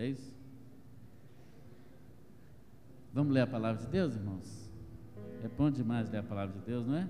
é 0.00 0.08
isso? 0.08 0.34
Vamos 3.12 3.32
ler 3.32 3.40
a 3.40 3.46
palavra 3.46 3.84
de 3.84 3.90
Deus, 3.90 4.14
irmãos? 4.14 4.70
É 5.42 5.48
bom 5.48 5.70
demais 5.70 6.10
ler 6.10 6.18
a 6.18 6.22
palavra 6.22 6.58
de 6.58 6.64
Deus, 6.64 6.86
não 6.86 6.94
é? 6.94 7.08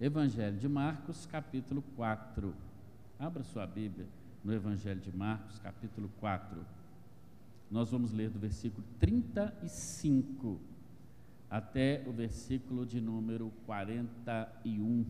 Evangelho 0.00 0.58
de 0.58 0.68
Marcos, 0.68 1.26
capítulo 1.26 1.82
4. 1.96 2.54
Abra 3.18 3.42
sua 3.42 3.66
Bíblia 3.66 4.06
no 4.42 4.52
Evangelho 4.52 5.00
de 5.00 5.14
Marcos, 5.16 5.58
capítulo 5.58 6.10
4. 6.20 6.64
Nós 7.70 7.90
vamos 7.90 8.12
ler 8.12 8.28
do 8.28 8.38
versículo 8.38 8.86
35 9.00 10.60
até 11.48 12.04
o 12.06 12.12
versículo 12.12 12.84
de 12.84 13.00
número 13.00 13.52
41. 13.64 15.04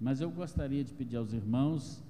Mas 0.00 0.22
eu 0.22 0.30
gostaria 0.30 0.82
de 0.82 0.94
pedir 0.94 1.16
aos 1.16 1.34
irmãos 1.34 2.02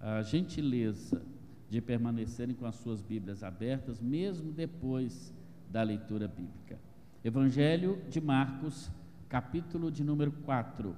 a 0.00 0.22
gentileza 0.22 1.20
de 1.68 1.82
permanecerem 1.82 2.54
com 2.54 2.64
as 2.64 2.76
suas 2.76 3.02
Bíblias 3.02 3.42
abertas, 3.42 4.00
mesmo 4.00 4.50
depois 4.50 5.34
da 5.70 5.82
leitura 5.82 6.26
bíblica. 6.26 6.78
Evangelho 7.22 8.00
de 8.08 8.18
Marcos, 8.20 8.90
capítulo 9.28 9.90
de 9.90 10.02
número 10.02 10.32
4. 10.32 10.96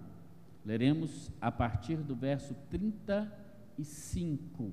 Leremos 0.64 1.32
a 1.40 1.50
partir 1.50 1.96
do 1.96 2.14
verso 2.14 2.54
35. 2.70 4.72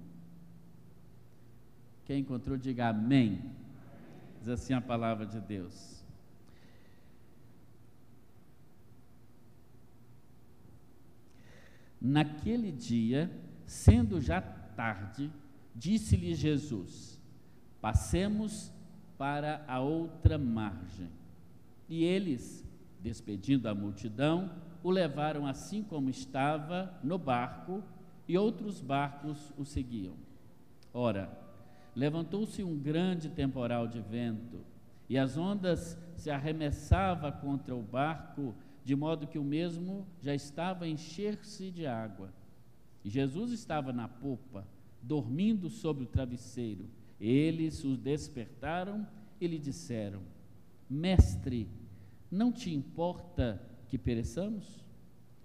Quem 2.06 2.20
encontrou, 2.20 2.58
diga 2.58 2.90
amém. 2.90 3.42
Diz 4.40 4.50
assim 4.50 4.74
a 4.74 4.82
palavra 4.82 5.26
de 5.26 5.40
Deus. 5.40 5.97
Naquele 12.00 12.72
dia, 12.72 13.32
sendo 13.66 14.22
já 14.22 14.42
tarde, 14.42 15.32
disse-lhe 15.76 16.34
Jesus: 16.34 17.20
Passemos 17.81 18.72
para 19.17 19.64
a 19.67 19.80
outra 19.80 20.38
margem. 20.38 21.09
E 21.90 22.03
eles, 22.03 22.66
despedindo 23.00 23.68
a 23.68 23.75
multidão, 23.75 24.52
o 24.84 24.92
levaram 24.92 25.48
assim 25.48 25.84
como 25.84 26.09
estava 26.09 26.94
no 27.03 27.18
barco, 27.18 27.84
e 28.28 28.38
outros 28.38 28.81
barcos 28.81 29.52
o 29.58 29.66
seguiam. 29.66 30.14
Ora, 30.94 31.31
levantou-se 31.95 32.64
um 32.64 32.78
grande 32.78 33.30
temporal 33.30 33.88
de 33.88 34.02
vento, 34.02 34.59
e 35.09 35.18
as 35.18 35.38
ondas 35.38 35.98
se 36.16 36.30
arremessavam 36.30 37.31
contra 37.31 37.73
o 37.75 37.81
barco, 37.81 38.53
de 38.88 38.96
modo 38.96 39.28
que 39.28 39.38
o 39.38 39.44
mesmo 39.44 40.08
já 40.22 40.34
estava 40.34 40.86
a 40.86 40.88
encher-se 40.88 41.70
de 41.70 41.86
água. 41.86 42.34
E 43.04 43.10
Jesus 43.10 43.52
estava 43.52 43.92
na 43.92 44.08
popa, 44.08 44.66
dormindo 45.04 45.70
sobre 45.70 46.06
o 46.06 46.08
travesseiro. 46.08 46.86
Eles 47.20 47.84
o 47.84 47.98
despertaram 47.98 49.06
e 49.42 49.46
lhe 49.46 49.60
disseram: 49.60 50.22
Mestre, 50.90 51.68
não 52.32 52.50
te 52.50 52.74
importa 52.74 53.62
que 53.90 53.98
pereçamos? 53.98 54.86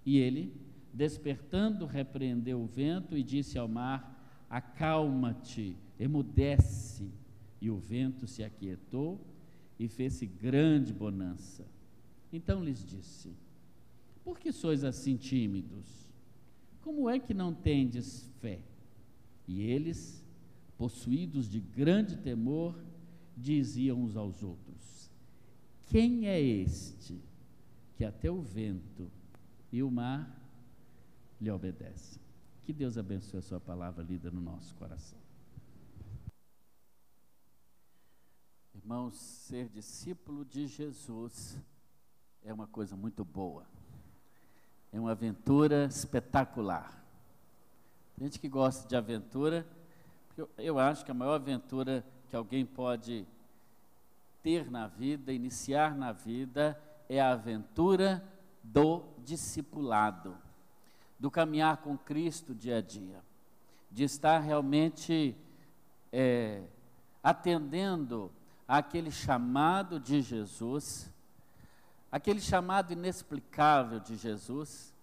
E 0.05 0.17
ele, 0.19 0.55
despertando, 0.93 1.85
repreendeu 1.85 2.61
o 2.61 2.65
vento 2.65 3.17
e 3.17 3.23
disse 3.23 3.59
ao 3.59 3.67
mar: 3.67 4.45
Acalma-te, 4.49 5.75
emudece. 5.99 7.11
E 7.59 7.69
o 7.69 7.75
vento 7.75 8.25
se 8.25 8.41
aquietou 8.41 9.19
e 9.77 9.89
fez-se 9.89 10.25
grande 10.25 10.93
bonança. 10.93 11.65
Então 12.33 12.63
lhes 12.63 12.83
disse: 12.83 13.31
Por 14.23 14.39
que 14.39 14.51
sois 14.51 14.83
assim 14.83 15.15
tímidos? 15.15 16.11
Como 16.81 17.07
é 17.07 17.19
que 17.19 17.33
não 17.33 17.53
tendes 17.53 18.27
fé? 18.41 18.59
E 19.47 19.61
eles, 19.61 20.25
possuídos 20.75 21.47
de 21.47 21.59
grande 21.59 22.17
temor, 22.17 22.75
diziam 23.37 24.01
uns 24.01 24.17
aos 24.17 24.41
outros: 24.41 25.11
Quem 25.85 26.27
é 26.27 26.41
este 26.41 27.21
que 27.95 28.03
até 28.03 28.31
o 28.31 28.41
vento 28.41 29.11
e 29.71 29.83
o 29.83 29.91
mar 29.91 30.41
lhe 31.39 31.51
obedecem? 31.51 32.19
Que 32.63 32.73
Deus 32.73 32.97
abençoe 32.97 33.39
a 33.39 33.43
sua 33.43 33.59
palavra 33.59 34.03
lida 34.03 34.31
no 34.31 34.41
nosso 34.41 34.73
coração. 34.75 35.19
Irmãos, 38.73 39.15
ser 39.15 39.69
discípulo 39.69 40.43
de 40.43 40.65
Jesus 40.65 41.57
é 42.45 42.53
uma 42.53 42.67
coisa 42.67 42.95
muito 42.95 43.23
boa. 43.23 43.63
É 44.91 44.99
uma 44.99 45.11
aventura 45.11 45.85
espetacular. 45.85 47.03
Tem 48.15 48.27
gente 48.27 48.39
que 48.39 48.47
gosta 48.47 48.87
de 48.87 48.95
aventura, 48.95 49.65
eu, 50.37 50.49
eu 50.57 50.79
acho 50.79 51.03
que 51.03 51.11
a 51.11 51.15
maior 51.15 51.35
aventura 51.35 52.05
que 52.29 52.35
alguém 52.35 52.65
pode 52.65 53.25
ter 54.41 54.69
na 54.69 54.87
vida, 54.87 55.31
iniciar 55.31 55.95
na 55.95 56.11
vida, 56.11 56.79
é 57.09 57.19
a 57.19 57.31
aventura 57.31 58.23
do 58.61 59.03
discipulado, 59.23 60.37
do 61.19 61.31
caminhar 61.31 61.77
com 61.77 61.97
Cristo 61.97 62.53
dia 62.53 62.77
a 62.77 62.81
dia, 62.81 63.23
de 63.91 64.03
estar 64.03 64.39
realmente 64.39 65.35
é, 66.11 66.63
atendendo 67.23 68.31
àquele 68.67 69.11
chamado 69.11 69.99
de 69.99 70.21
Jesus, 70.21 71.12
aquele 72.13 72.39
chamado 72.39 72.93
inexplicável 72.93 73.99
de 73.99 74.15
Jesus, 74.15 74.93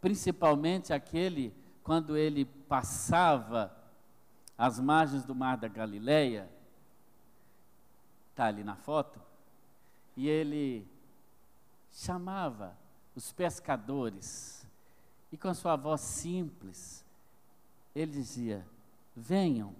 principalmente 0.00 0.92
aquele 0.92 1.54
quando 1.84 2.16
ele 2.16 2.44
passava 2.44 3.72
as 4.58 4.80
margens 4.80 5.24
do 5.24 5.36
mar 5.36 5.56
da 5.56 5.68
Galileia, 5.68 6.50
está 8.30 8.46
ali 8.46 8.64
na 8.64 8.74
foto, 8.74 9.20
e 10.16 10.28
ele 10.28 10.84
chamava 11.92 12.76
os 13.14 13.30
pescadores, 13.30 14.66
e 15.30 15.36
com 15.36 15.54
sua 15.54 15.76
voz 15.76 16.00
simples, 16.00 17.04
ele 17.94 18.10
dizia: 18.10 18.66
Venham, 19.14 19.76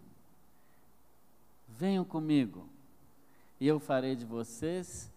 venham 1.68 2.04
comigo, 2.04 2.68
e 3.58 3.66
eu 3.66 3.80
farei 3.80 4.14
de 4.14 4.24
vocês 4.24 5.10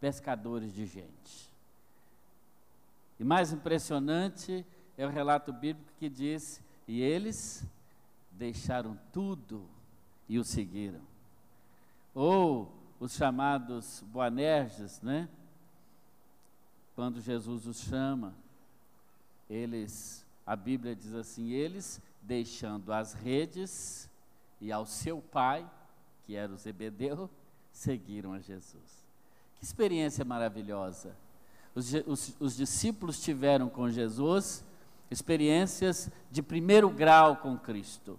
pescadores 0.00 0.72
de 0.72 0.86
gente. 0.86 1.48
E 3.18 3.24
mais 3.24 3.52
impressionante 3.52 4.64
é 4.96 5.06
o 5.06 5.10
relato 5.10 5.52
bíblico 5.52 5.92
que 5.98 6.08
diz: 6.08 6.62
E 6.86 7.00
eles 7.00 7.64
deixaram 8.32 8.98
tudo 9.12 9.68
e 10.28 10.38
o 10.38 10.44
seguiram. 10.44 11.00
Ou 12.14 12.72
os 13.00 13.14
chamados 13.14 14.02
Boanerges, 14.08 15.00
né? 15.00 15.28
Quando 16.94 17.20
Jesus 17.20 17.66
os 17.66 17.78
chama, 17.78 18.34
eles, 19.48 20.24
a 20.46 20.54
Bíblia 20.56 20.94
diz 20.94 21.14
assim: 21.14 21.50
eles 21.50 22.00
deixando 22.22 22.92
as 22.92 23.14
redes 23.14 24.08
e 24.60 24.72
ao 24.72 24.84
seu 24.84 25.20
pai, 25.20 25.68
que 26.26 26.34
era 26.34 26.52
o 26.52 26.56
Zebedeu, 26.56 27.30
seguiram 27.72 28.32
a 28.32 28.40
Jesus. 28.40 29.07
Que 29.58 29.64
experiência 29.64 30.24
maravilhosa! 30.24 31.16
Os, 31.74 31.92
os, 32.06 32.36
os 32.40 32.56
discípulos 32.56 33.20
tiveram 33.20 33.68
com 33.68 33.90
Jesus 33.90 34.64
experiências 35.10 36.10
de 36.30 36.42
primeiro 36.42 36.90
grau 36.90 37.36
com 37.36 37.56
Cristo, 37.56 38.18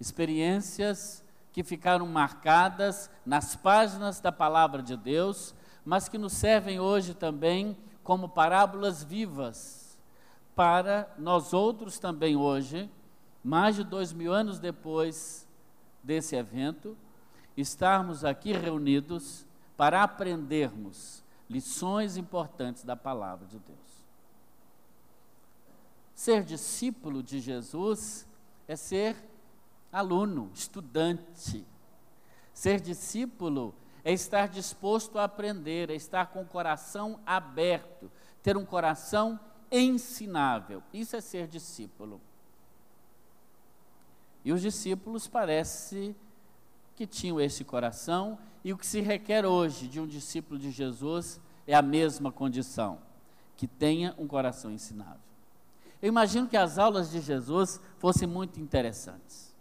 experiências 0.00 1.22
que 1.52 1.62
ficaram 1.62 2.06
marcadas 2.06 3.10
nas 3.26 3.54
páginas 3.54 4.20
da 4.20 4.32
palavra 4.32 4.82
de 4.82 4.96
Deus, 4.96 5.54
mas 5.84 6.08
que 6.08 6.16
nos 6.16 6.32
servem 6.32 6.80
hoje 6.80 7.14
também 7.14 7.76
como 8.02 8.28
parábolas 8.28 9.02
vivas 9.02 9.98
para 10.54 11.12
nós 11.18 11.52
outros 11.52 11.98
também 11.98 12.36
hoje, 12.36 12.90
mais 13.42 13.76
de 13.76 13.84
dois 13.84 14.12
mil 14.12 14.32
anos 14.32 14.58
depois 14.58 15.46
desse 16.02 16.36
evento, 16.36 16.96
estarmos 17.56 18.24
aqui 18.24 18.52
reunidos 18.52 19.46
para 19.80 20.02
aprendermos 20.02 21.24
lições 21.48 22.18
importantes 22.18 22.84
da 22.84 22.94
palavra 22.94 23.46
de 23.46 23.58
Deus. 23.58 24.04
Ser 26.14 26.44
discípulo 26.44 27.22
de 27.22 27.40
Jesus 27.40 28.28
é 28.68 28.76
ser 28.76 29.16
aluno, 29.90 30.50
estudante. 30.52 31.66
Ser 32.52 32.78
discípulo 32.78 33.74
é 34.04 34.12
estar 34.12 34.48
disposto 34.48 35.18
a 35.18 35.24
aprender, 35.24 35.88
é 35.88 35.94
estar 35.94 36.26
com 36.26 36.42
o 36.42 36.46
coração 36.46 37.18
aberto, 37.24 38.12
ter 38.42 38.58
um 38.58 38.66
coração 38.66 39.40
ensinável. 39.72 40.82
Isso 40.92 41.16
é 41.16 41.22
ser 41.22 41.48
discípulo. 41.48 42.20
E 44.44 44.52
os 44.52 44.60
discípulos 44.60 45.26
parece 45.26 46.14
que 46.94 47.06
tinham 47.06 47.40
esse 47.40 47.64
coração, 47.64 48.38
e 48.64 48.72
o 48.72 48.78
que 48.78 48.86
se 48.86 49.00
requer 49.00 49.46
hoje 49.46 49.88
de 49.88 50.00
um 50.00 50.06
discípulo 50.06 50.58
de 50.58 50.70
Jesus 50.70 51.40
é 51.66 51.74
a 51.74 51.82
mesma 51.82 52.30
condição, 52.30 52.98
que 53.56 53.66
tenha 53.66 54.14
um 54.18 54.26
coração 54.26 54.70
ensinável. 54.70 55.20
Eu 56.02 56.08
imagino 56.08 56.48
que 56.48 56.56
as 56.56 56.78
aulas 56.78 57.10
de 57.10 57.20
Jesus 57.20 57.80
fossem 57.98 58.26
muito 58.26 58.60
interessantes. 58.60 59.54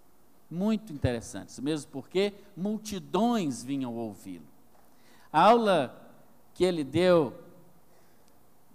Muito 0.50 0.92
interessantes, 0.92 1.60
mesmo 1.60 1.92
porque 1.92 2.34
multidões 2.56 3.64
vinham 3.64 3.94
ouvi-lo. 3.96 4.48
A 5.32 5.44
aula 5.44 5.96
que 6.54 6.64
ele 6.64 6.84
deu, 6.84 7.40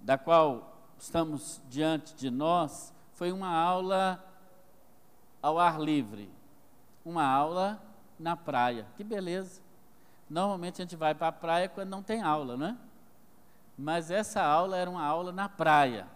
da 0.01 0.17
qual 0.17 0.79
estamos 0.99 1.61
diante 1.69 2.15
de 2.15 2.31
nós, 2.31 2.95
foi 3.15 3.33
uma 3.33 3.49
aula 3.49 4.25
ao 5.43 5.59
ar 5.59 5.81
livre, 5.81 6.31
uma 7.05 7.25
aula 7.25 7.83
na 8.19 8.37
praia. 8.37 8.87
Que 8.97 9.03
beleza! 9.03 9.64
Normalmente 10.29 10.81
a 10.81 10.85
gente 10.85 10.97
vai 10.97 11.15
para 11.15 11.29
a 11.29 11.33
praia 11.33 11.69
quando 11.69 11.91
não 11.91 12.03
tem 12.03 12.23
aula, 12.23 12.57
né? 12.57 12.79
Mas 13.77 14.11
essa 14.11 14.43
aula 14.43 14.77
era 14.77 14.89
uma 14.89 15.05
aula 15.05 15.33
na 15.33 15.49
praia. 15.49 16.07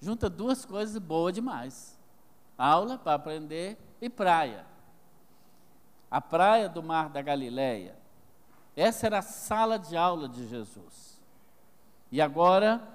Junta 0.00 0.30
duas 0.30 0.64
coisas 0.64 0.96
boas 0.98 1.34
demais: 1.34 1.98
aula 2.56 2.98
para 2.98 3.14
aprender 3.14 3.78
e 4.00 4.08
praia. 4.08 4.64
A 6.10 6.20
praia 6.20 6.68
do 6.68 6.82
Mar 6.82 7.08
da 7.08 7.20
Galileia. 7.20 7.96
Essa 8.76 9.06
era 9.06 9.18
a 9.18 9.22
sala 9.22 9.78
de 9.78 9.96
aula 9.96 10.28
de 10.28 10.46
Jesus. 10.48 11.20
E 12.10 12.20
agora, 12.20 12.86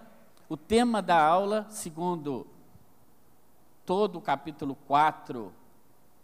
o 0.48 0.56
tema 0.56 1.01
da 1.01 1.22
aula, 1.22 1.66
segundo 1.69 2.48
todo 3.86 4.18
o 4.18 4.22
capítulo 4.22 4.75
4 4.88 5.51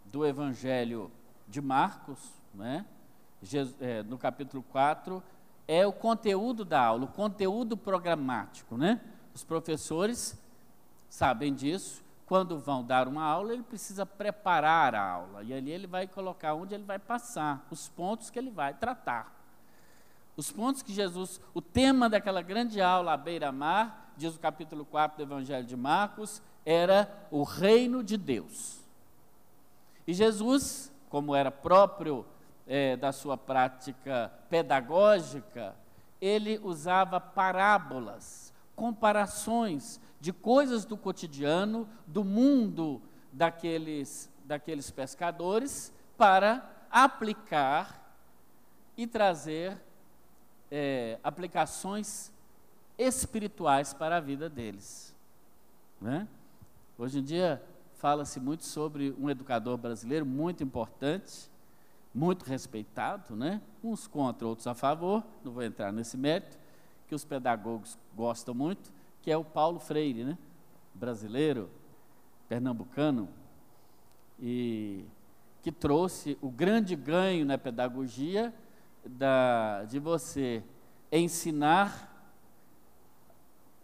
do 0.04 0.24
Evangelho 0.24 1.10
de 1.48 1.60
Marcos, 1.60 2.18
né? 2.54 2.86
É, 3.80 4.02
no 4.02 4.18
capítulo 4.18 4.62
4, 4.70 5.22
é 5.68 5.86
o 5.86 5.92
conteúdo 5.92 6.64
da 6.64 6.80
aula, 6.80 7.04
o 7.04 7.08
conteúdo 7.08 7.76
programático. 7.76 8.76
Né? 8.76 9.00
Os 9.34 9.44
professores 9.44 10.38
sabem 11.08 11.54
disso. 11.54 12.04
Quando 12.26 12.58
vão 12.58 12.84
dar 12.84 13.06
uma 13.06 13.22
aula, 13.22 13.52
ele 13.52 13.62
precisa 13.62 14.04
preparar 14.04 14.94
a 14.94 15.10
aula. 15.10 15.44
E 15.44 15.54
ali 15.54 15.70
ele 15.70 15.86
vai 15.86 16.06
colocar 16.06 16.54
onde 16.54 16.74
ele 16.74 16.82
vai 16.82 16.98
passar, 16.98 17.64
os 17.70 17.88
pontos 17.88 18.30
que 18.30 18.38
ele 18.38 18.50
vai 18.50 18.74
tratar. 18.74 19.32
Os 20.36 20.50
pontos 20.50 20.82
que 20.82 20.92
Jesus, 20.92 21.40
o 21.54 21.62
tema 21.62 22.10
daquela 22.10 22.42
grande 22.42 22.80
aula 22.80 23.12
à 23.12 23.16
beira-mar, 23.16 24.12
diz 24.16 24.34
o 24.34 24.40
capítulo 24.40 24.84
4 24.84 25.16
do 25.16 25.22
Evangelho 25.22 25.64
de 25.64 25.76
Marcos, 25.76 26.42
era 26.64 27.08
o 27.30 27.42
reino 27.42 28.02
de 28.02 28.16
Deus. 28.16 28.80
E 30.06 30.12
Jesus, 30.12 30.92
como 31.08 31.34
era 31.34 31.50
próprio 31.50 32.26
é, 32.66 32.96
da 32.96 33.12
sua 33.12 33.36
prática 33.36 34.32
pedagógica, 34.50 35.74
ele 36.20 36.58
usava 36.62 37.20
parábolas, 37.20 38.52
comparações 38.74 40.00
de 40.20 40.32
coisas 40.32 40.84
do 40.84 40.96
cotidiano, 40.96 41.88
do 42.06 42.24
mundo 42.24 43.00
daqueles, 43.32 44.30
daqueles 44.44 44.90
pescadores, 44.90 45.92
para 46.16 46.68
aplicar 46.90 48.02
e 48.96 49.06
trazer 49.06 49.78
é, 50.70 51.18
aplicações 51.22 52.32
espirituais 52.98 53.92
para 53.92 54.16
a 54.16 54.20
vida 54.20 54.48
deles. 54.48 55.14
Né? 56.00 56.26
Hoje 56.98 57.18
em 57.18 57.22
dia 57.22 57.62
fala-se 57.94 58.40
muito 58.40 58.64
sobre 58.64 59.14
um 59.18 59.28
educador 59.28 59.76
brasileiro 59.76 60.24
muito 60.24 60.62
importante, 60.62 61.50
muito 62.16 62.46
respeitado, 62.46 63.36
né? 63.36 63.60
uns 63.84 64.06
contra, 64.06 64.48
outros 64.48 64.66
a 64.66 64.74
favor, 64.74 65.22
não 65.44 65.52
vou 65.52 65.62
entrar 65.62 65.92
nesse 65.92 66.16
mérito, 66.16 66.58
que 67.06 67.14
os 67.14 67.26
pedagogos 67.26 67.98
gostam 68.16 68.54
muito, 68.54 68.90
que 69.20 69.30
é 69.30 69.36
o 69.36 69.44
Paulo 69.44 69.78
Freire, 69.78 70.24
né? 70.24 70.38
brasileiro, 70.94 71.68
pernambucano, 72.48 73.28
e 74.40 75.04
que 75.60 75.70
trouxe 75.70 76.38
o 76.40 76.50
grande 76.50 76.96
ganho 76.96 77.44
na 77.44 77.58
pedagogia 77.58 78.54
da, 79.04 79.84
de 79.84 79.98
você 79.98 80.64
ensinar 81.12 82.12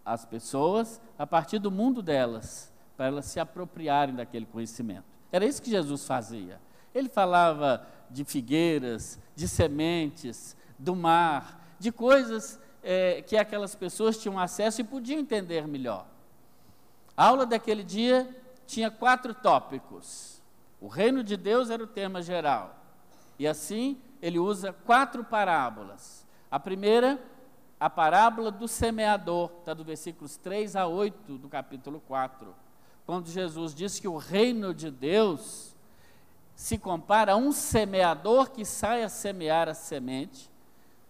as 0.06 0.24
pessoas 0.24 1.02
a 1.18 1.26
partir 1.26 1.58
do 1.58 1.70
mundo 1.70 2.02
delas, 2.02 2.72
para 2.96 3.06
elas 3.06 3.26
se 3.26 3.38
apropriarem 3.38 4.14
daquele 4.14 4.46
conhecimento. 4.46 5.04
Era 5.30 5.44
isso 5.44 5.60
que 5.60 5.70
Jesus 5.70 6.06
fazia. 6.06 6.58
Ele 6.94 7.08
falava 7.08 7.86
de 8.10 8.24
figueiras, 8.24 9.18
de 9.34 9.48
sementes, 9.48 10.56
do 10.78 10.94
mar, 10.94 11.74
de 11.78 11.90
coisas 11.90 12.60
é, 12.82 13.22
que 13.22 13.36
aquelas 13.36 13.74
pessoas 13.74 14.18
tinham 14.18 14.38
acesso 14.38 14.80
e 14.80 14.84
podiam 14.84 15.20
entender 15.20 15.66
melhor. 15.66 16.06
A 17.16 17.26
aula 17.26 17.46
daquele 17.46 17.82
dia 17.82 18.28
tinha 18.66 18.90
quatro 18.90 19.34
tópicos. 19.34 20.42
O 20.80 20.88
reino 20.88 21.22
de 21.22 21.36
Deus 21.36 21.70
era 21.70 21.82
o 21.82 21.86
tema 21.86 22.22
geral. 22.22 22.76
E 23.38 23.46
assim, 23.46 24.00
ele 24.20 24.38
usa 24.38 24.72
quatro 24.72 25.24
parábolas. 25.24 26.26
A 26.50 26.58
primeira, 26.58 27.22
a 27.78 27.88
parábola 27.88 28.50
do 28.50 28.66
semeador, 28.66 29.50
está 29.58 29.74
do 29.74 29.84
versículos 29.84 30.36
3 30.36 30.76
a 30.76 30.86
8 30.86 31.38
do 31.38 31.48
capítulo 31.48 32.00
4. 32.06 32.54
Quando 33.04 33.28
Jesus 33.28 33.74
diz 33.74 33.98
que 33.98 34.08
o 34.08 34.16
reino 34.16 34.72
de 34.74 34.90
Deus 34.90 35.71
se 36.62 36.78
compara 36.78 37.32
a 37.32 37.36
um 37.36 37.50
semeador 37.50 38.48
que 38.50 38.64
sai 38.64 39.02
a 39.02 39.08
semear 39.08 39.68
a 39.68 39.74
semente 39.74 40.48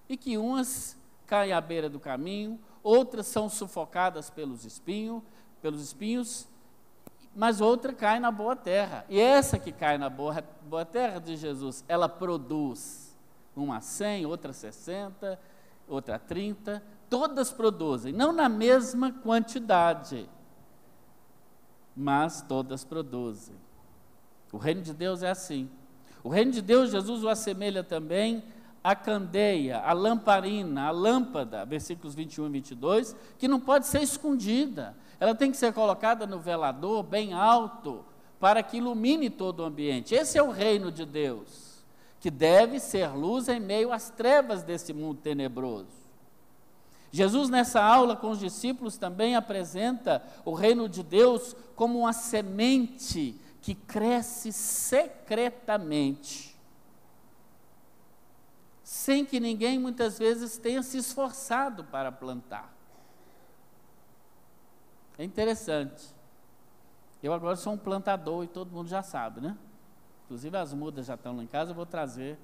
e 0.08 0.16
que 0.16 0.38
umas 0.38 0.96
caem 1.26 1.52
à 1.52 1.60
beira 1.60 1.90
do 1.90 2.00
caminho, 2.00 2.58
outras 2.82 3.26
são 3.26 3.50
sufocadas 3.50 4.30
pelos 4.30 4.64
espinhos, 4.64 5.22
pelos 5.60 5.82
espinhos, 5.82 6.48
mas 7.36 7.60
outra 7.60 7.92
cai 7.92 8.18
na 8.18 8.30
boa 8.30 8.56
terra. 8.56 9.04
E 9.10 9.20
essa 9.20 9.58
que 9.58 9.72
cai 9.72 9.98
na 9.98 10.08
boa, 10.08 10.42
boa 10.62 10.86
terra 10.86 11.18
de 11.18 11.36
Jesus, 11.36 11.84
ela 11.86 12.08
produz 12.08 13.14
uma 13.54 13.82
100, 13.82 14.24
outra 14.24 14.54
60, 14.54 15.38
outra 15.86 16.18
30, 16.18 16.82
todas 17.10 17.52
produzem, 17.52 18.10
não 18.10 18.32
na 18.32 18.48
mesma 18.48 19.12
quantidade, 19.12 20.26
mas 21.94 22.40
todas 22.40 22.86
produzem. 22.86 23.61
O 24.52 24.58
reino 24.58 24.82
de 24.82 24.92
Deus 24.92 25.22
é 25.22 25.30
assim. 25.30 25.68
O 26.22 26.28
reino 26.28 26.52
de 26.52 26.62
Deus, 26.62 26.90
Jesus 26.90 27.24
o 27.24 27.28
assemelha 27.28 27.82
também 27.82 28.44
à 28.84 28.94
candeia, 28.94 29.78
à 29.78 29.92
lamparina, 29.92 30.86
à 30.86 30.90
lâmpada, 30.90 31.64
versículos 31.64 32.14
21 32.14 32.46
e 32.46 32.50
22, 32.50 33.16
que 33.38 33.48
não 33.48 33.58
pode 33.58 33.86
ser 33.86 34.02
escondida. 34.02 34.94
Ela 35.18 35.34
tem 35.34 35.50
que 35.50 35.56
ser 35.56 35.72
colocada 35.72 36.26
no 36.26 36.38
velador 36.38 37.02
bem 37.02 37.32
alto, 37.32 38.04
para 38.38 38.62
que 38.62 38.78
ilumine 38.78 39.30
todo 39.30 39.60
o 39.60 39.64
ambiente. 39.64 40.14
Esse 40.14 40.36
é 40.36 40.42
o 40.42 40.50
reino 40.50 40.90
de 40.90 41.06
Deus, 41.06 41.84
que 42.20 42.30
deve 42.30 42.78
ser 42.78 43.08
luz 43.14 43.48
em 43.48 43.60
meio 43.60 43.92
às 43.92 44.10
trevas 44.10 44.62
desse 44.62 44.92
mundo 44.92 45.20
tenebroso. 45.22 46.02
Jesus, 47.12 47.50
nessa 47.50 47.82
aula 47.82 48.16
com 48.16 48.30
os 48.30 48.40
discípulos, 48.40 48.96
também 48.96 49.36
apresenta 49.36 50.22
o 50.44 50.54
reino 50.54 50.88
de 50.88 51.02
Deus 51.02 51.54
como 51.76 52.00
uma 52.00 52.12
semente 52.12 53.38
que 53.62 53.74
cresce 53.76 54.52
secretamente, 54.52 56.58
sem 58.82 59.24
que 59.24 59.38
ninguém 59.38 59.78
muitas 59.78 60.18
vezes 60.18 60.58
tenha 60.58 60.82
se 60.82 60.98
esforçado 60.98 61.84
para 61.84 62.10
plantar. 62.10 62.74
É 65.16 65.24
interessante. 65.24 66.04
Eu 67.22 67.32
agora 67.32 67.54
sou 67.54 67.74
um 67.74 67.78
plantador 67.78 68.42
e 68.42 68.48
todo 68.48 68.72
mundo 68.72 68.88
já 68.88 69.02
sabe, 69.02 69.40
né? 69.40 69.56
Inclusive 70.24 70.56
as 70.56 70.74
mudas 70.74 71.06
já 71.06 71.14
estão 71.14 71.36
lá 71.36 71.44
em 71.44 71.46
casa, 71.46 71.70
eu 71.70 71.74
vou 71.74 71.86
trazer, 71.86 72.36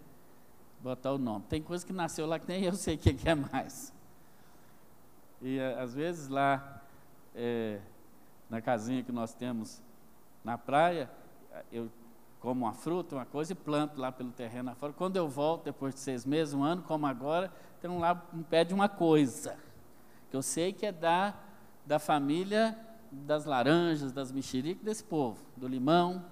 botar 0.80 1.12
o 1.12 1.18
nome. 1.18 1.44
Tem 1.48 1.60
coisa 1.60 1.84
que 1.84 1.92
nasceu 1.92 2.26
lá 2.26 2.38
que 2.38 2.46
nem 2.46 2.62
eu 2.62 2.74
sei 2.74 2.94
o 2.94 2.98
que 2.98 3.28
é 3.28 3.34
mais. 3.34 3.92
E 5.42 5.58
às 5.60 5.94
vezes 5.94 6.28
lá 6.28 6.80
é, 7.34 7.80
na 8.48 8.60
casinha 8.60 9.02
que 9.02 9.10
nós 9.10 9.34
temos 9.34 9.82
na 10.44 10.56
praia, 10.56 11.10
eu 11.70 11.90
como 12.40 12.64
uma 12.64 12.72
fruta, 12.72 13.16
uma 13.16 13.26
coisa, 13.26 13.52
e 13.52 13.56
planto 13.56 14.00
lá 14.00 14.12
pelo 14.12 14.30
terreno 14.30 14.70
afora. 14.70 14.92
Quando 14.92 15.16
eu 15.16 15.28
volto, 15.28 15.64
depois 15.64 15.94
de 15.94 16.00
seis 16.00 16.24
meses, 16.24 16.54
um 16.54 16.62
ano, 16.62 16.82
como 16.82 17.06
agora, 17.06 17.52
tem 17.80 17.98
lá 17.98 18.22
um 18.32 18.42
pé 18.42 18.64
de 18.64 18.72
uma 18.72 18.88
coisa, 18.88 19.56
que 20.30 20.36
eu 20.36 20.42
sei 20.42 20.72
que 20.72 20.86
é 20.86 20.92
da, 20.92 21.34
da 21.84 21.98
família 21.98 22.78
das 23.10 23.44
laranjas, 23.44 24.12
das 24.12 24.30
mexericas, 24.30 24.84
desse 24.84 25.02
povo, 25.02 25.42
do 25.56 25.66
limão, 25.66 26.24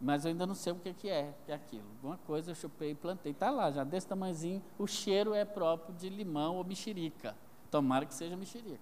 mas 0.00 0.24
eu 0.24 0.30
ainda 0.30 0.46
não 0.46 0.54
sei 0.54 0.72
o 0.72 0.76
que, 0.76 0.92
que 0.94 1.08
é, 1.08 1.34
que 1.44 1.52
é 1.52 1.54
aquilo. 1.54 1.84
Alguma 1.96 2.16
coisa 2.18 2.50
eu 2.50 2.54
chupei 2.54 2.92
e 2.92 2.94
plantei, 2.94 3.32
está 3.32 3.50
lá, 3.50 3.70
já 3.70 3.84
desse 3.84 4.06
tamanhozinho, 4.06 4.62
o 4.78 4.86
cheiro 4.86 5.34
é 5.34 5.44
próprio 5.44 5.94
de 5.94 6.08
limão 6.08 6.56
ou 6.56 6.64
mexerica. 6.64 7.36
Tomara 7.70 8.06
que 8.06 8.14
seja 8.14 8.36
mexerica. 8.36 8.80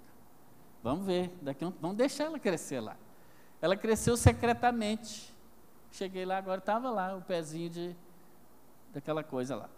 Vamos 0.83 1.05
ver, 1.05 1.31
daqui 1.43 1.65
um, 1.65 1.73
vamos 1.81 1.97
deixar 1.97 2.25
ela 2.25 2.39
crescer 2.39 2.81
lá. 2.81 2.97
Ela 3.61 3.77
cresceu 3.77 4.17
secretamente. 4.17 5.35
Cheguei 5.91 6.25
lá, 6.25 6.39
agora 6.39 6.59
estava 6.59 6.91
lá 6.91 7.17
o 7.17 7.23
pezinho 7.23 7.71
de 7.71 7.97
daquela 8.93 9.23
coisa 9.23 9.57
lá. 9.57 9.69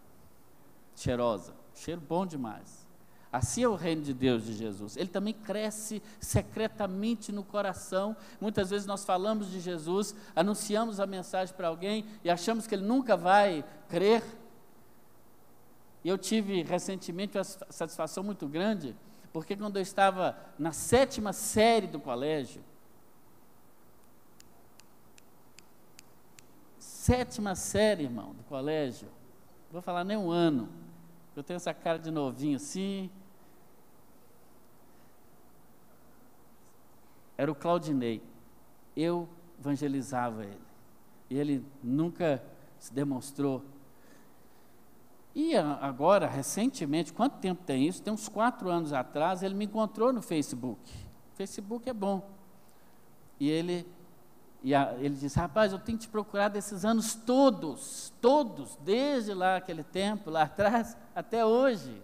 Cheirosa. 0.94 1.54
Cheiro 1.75 2.00
bom 2.00 2.26
demais. 2.26 2.87
Assim 3.32 3.62
é 3.62 3.68
o 3.68 3.76
reino 3.76 4.02
de 4.02 4.12
Deus 4.12 4.44
de 4.44 4.54
Jesus. 4.54 4.96
Ele 4.96 5.08
também 5.08 5.32
cresce 5.32 6.02
secretamente 6.18 7.30
no 7.30 7.44
coração. 7.44 8.16
Muitas 8.40 8.70
vezes 8.70 8.87
nós 8.87 9.04
falamos 9.04 9.50
de 9.50 9.60
Jesus, 9.60 10.16
anunciamos 10.34 10.99
a 10.99 11.06
mensagem 11.06 11.54
para 11.54 11.68
alguém 11.68 12.04
e 12.25 12.30
achamos 12.30 12.66
que 12.66 12.75
ele 12.75 12.84
nunca 12.84 13.16
vai 13.16 13.64
crer. 13.88 14.25
E 16.02 16.08
eu 16.08 16.18
tive 16.18 16.62
recentemente 16.62 17.38
uma 17.38 17.44
satisfação 17.44 18.25
muito 18.25 18.49
grande, 18.49 18.96
porque 19.32 19.54
quando 19.54 19.76
eu 19.76 19.82
estava 19.82 20.37
na 20.58 20.72
sétima 20.72 21.32
série 21.32 21.87
do 21.87 22.00
colégio, 22.00 22.64
sétima 27.11 27.57
série, 27.57 28.05
irmão, 28.05 28.33
do 28.35 28.45
colégio, 28.45 29.09
vou 29.73 29.83
falar 29.83 30.05
nem 30.05 30.17
um 30.17 30.31
ano, 30.31 30.69
eu 31.35 31.43
tenho 31.43 31.57
essa 31.57 31.75
cara 31.75 31.99
de 31.99 32.09
novinho 32.09 32.55
assim, 32.55 33.11
era 37.37 37.50
o 37.50 37.55
Claudinei. 37.55 38.23
Eu 38.97 39.29
evangelizava 39.59 40.45
ele. 40.45 40.61
E 41.29 41.37
ele 41.37 41.67
nunca 41.83 42.40
se 42.79 42.93
demonstrou. 42.95 43.64
E 45.35 45.57
agora, 45.57 46.29
recentemente, 46.29 47.12
quanto 47.12 47.38
tempo 47.38 47.64
tem 47.64 47.88
isso? 47.88 48.02
Tem 48.02 48.12
uns 48.12 48.29
quatro 48.29 48.69
anos 48.69 48.93
atrás, 48.93 49.43
ele 49.43 49.55
me 49.55 49.64
encontrou 49.64 50.12
no 50.12 50.23
Facebook. 50.23 50.81
Facebook 51.35 51.88
é 51.88 51.93
bom. 51.93 52.31
E 53.40 53.49
ele, 53.49 53.85
e 54.62 54.75
a, 54.75 54.95
ele 54.99 55.14
disse: 55.14 55.38
Rapaz, 55.38 55.73
eu 55.73 55.79
tenho 55.79 55.99
te 55.99 56.09
procurado 56.09 56.57
esses 56.59 56.85
anos 56.85 57.14
todos, 57.14 58.12
todos, 58.21 58.76
desde 58.83 59.33
lá 59.35 59.57
aquele 59.57 59.83
tempo, 59.83 60.31
lá 60.31 60.43
atrás, 60.43 60.97
até 61.14 61.45
hoje. 61.45 62.02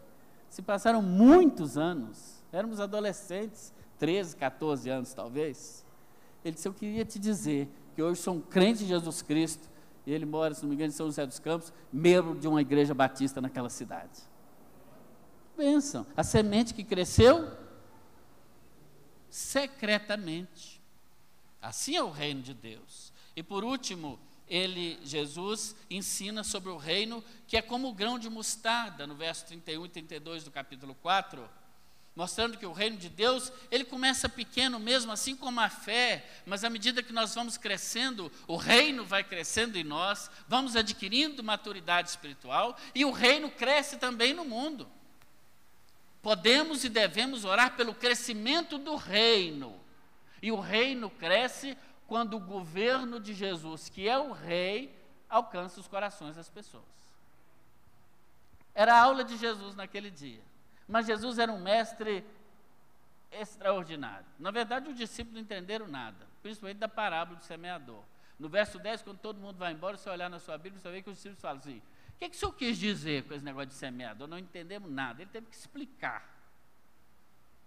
Se 0.49 0.63
passaram 0.63 1.03
muitos 1.03 1.77
anos. 1.77 2.43
Éramos 2.53 2.81
adolescentes. 2.81 3.75
13, 3.99 4.37
14 4.37 4.91
anos 4.91 5.15
talvez, 5.15 5.85
ele 6.45 6.55
disse: 6.55 6.69
Eu 6.69 6.75
queria 6.75 7.05
te 7.05 7.19
dizer 7.19 7.69
que 7.95 8.03
hoje 8.03 8.21
sou 8.21 8.35
um 8.35 8.41
crente 8.41 8.85
em 8.85 8.87
Jesus 8.87 9.23
Cristo, 9.23 9.69
e 10.07 10.13
ele 10.13 10.27
mora, 10.27 10.55
se 10.55 10.63
não 10.63 10.69
me 10.69 10.75
engano, 10.75 10.91
em 10.91 10.93
São 10.93 11.07
José 11.07 11.27
dos 11.27 11.39
Campos, 11.39 11.73
membro 11.93 12.39
de 12.39 12.47
uma 12.47 12.61
igreja 12.61 12.95
batista 12.95 13.41
naquela 13.41 13.69
cidade. 13.69 14.21
Pensam, 15.57 16.07
a 16.17 16.23
semente 16.23 16.75
que 16.75 16.85
cresceu 16.85 17.51
secretamente. 19.31 20.75
Assim 21.67 21.97
é 21.97 22.03
o 22.03 22.11
reino 22.11 22.43
de 22.43 22.55
Deus. 22.55 23.13
E 23.35 23.43
por 23.43 23.65
último, 23.65 24.19
ele, 24.49 24.99
Jesus, 25.03 25.75
ensina 25.91 26.45
sobre 26.45 26.71
o 26.71 26.77
reino 26.77 27.23
que 27.47 27.57
é 27.57 27.63
como 27.63 27.89
o 27.89 27.95
grão 27.95 28.19
de 28.19 28.31
mostarda, 28.31 29.07
no 29.07 29.15
verso 29.15 29.47
31 29.47 29.87
e 29.87 29.89
32 29.89 30.45
do 30.45 30.51
capítulo 30.51 30.95
4 30.95 31.49
mostrando 32.17 32.57
que 32.57 32.65
o 32.65 32.73
reino 32.73 32.97
de 32.97 33.11
Deus, 33.11 33.53
ele 33.71 33.85
começa 33.85 34.27
pequeno 34.27 34.81
mesmo, 34.81 35.13
assim 35.13 35.37
como 35.37 35.61
a 35.61 35.69
fé, 35.69 36.25
mas 36.47 36.65
à 36.65 36.71
medida 36.71 37.03
que 37.03 37.13
nós 37.13 37.35
vamos 37.35 37.59
crescendo, 37.59 38.33
o 38.49 38.57
reino 38.57 39.05
vai 39.05 39.23
crescendo 39.23 39.77
em 39.77 39.85
nós, 39.85 40.31
vamos 40.49 40.75
adquirindo 40.75 41.45
maturidade 41.45 42.09
espiritual 42.09 42.75
e 42.95 43.05
o 43.05 43.11
reino 43.11 43.51
cresce 43.51 43.99
também 43.99 44.33
no 44.33 44.47
mundo. 44.47 44.89
Podemos 46.23 46.85
e 46.85 46.89
devemos 46.89 47.45
orar 47.45 47.77
pelo 47.77 47.95
crescimento 47.95 48.79
do 48.79 48.97
reino. 48.97 49.79
E 50.43 50.52
o 50.52 50.61
reino 50.61 51.11
cresce 51.11 51.76
quando 52.07 52.37
o 52.37 52.40
governo 52.40 53.19
de 53.19 53.35
Jesus, 53.35 53.88
que 53.88 54.09
é 54.09 54.19
o 54.19 54.33
rei, 54.33 54.97
alcança 55.28 55.81
os 55.81 55.88
corações 55.88 56.37
das 56.37 56.49
pessoas. 56.49 56.85
Era 58.75 58.95
a 58.95 59.02
aula 59.02 59.25
de 59.25 59.37
Jesus 59.37 59.75
naquele 59.75 60.11
dia. 60.11 60.40
Mas 60.87 61.07
Jesus 61.07 61.38
era 61.38 61.50
um 61.50 61.59
mestre 61.59 62.25
extraordinário. 63.33 64.26
Na 64.38 64.50
verdade, 64.50 64.88
os 64.88 64.97
discípulos 64.97 65.35
não 65.35 65.43
entenderam 65.43 65.88
nada, 65.88 66.26
principalmente 66.43 66.78
da 66.78 66.88
parábola 66.88 67.38
do 67.38 67.45
semeador. 67.45 68.02
No 68.38 68.49
verso 68.49 68.78
10, 68.78 69.02
quando 69.02 69.19
todo 69.19 69.40
mundo 69.40 69.57
vai 69.57 69.73
embora, 69.73 69.97
você 69.97 70.11
olhar 70.11 70.28
na 70.28 70.38
sua 70.38 70.59
Bíblia, 70.59 70.81
você 70.81 70.90
vê 70.90 71.02
que 71.02 71.09
os 71.09 71.16
discípulos 71.16 71.40
falam 71.40 71.59
assim: 71.59 71.78
o 71.78 72.19
que, 72.19 72.28
que 72.28 72.37
o 72.37 72.38
senhor 72.38 72.52
quis 72.52 72.78
dizer 72.78 73.25
com 73.25 73.35
esse 73.35 73.45
negócio 73.45 73.69
de 73.69 73.75
semeador? 73.75 74.28
Não 74.28 74.38
entendemos 74.38 74.90
nada. 74.90 75.23
Ele 75.23 75.31
teve 75.31 75.47
que 75.47 75.57
explicar. 75.57 76.26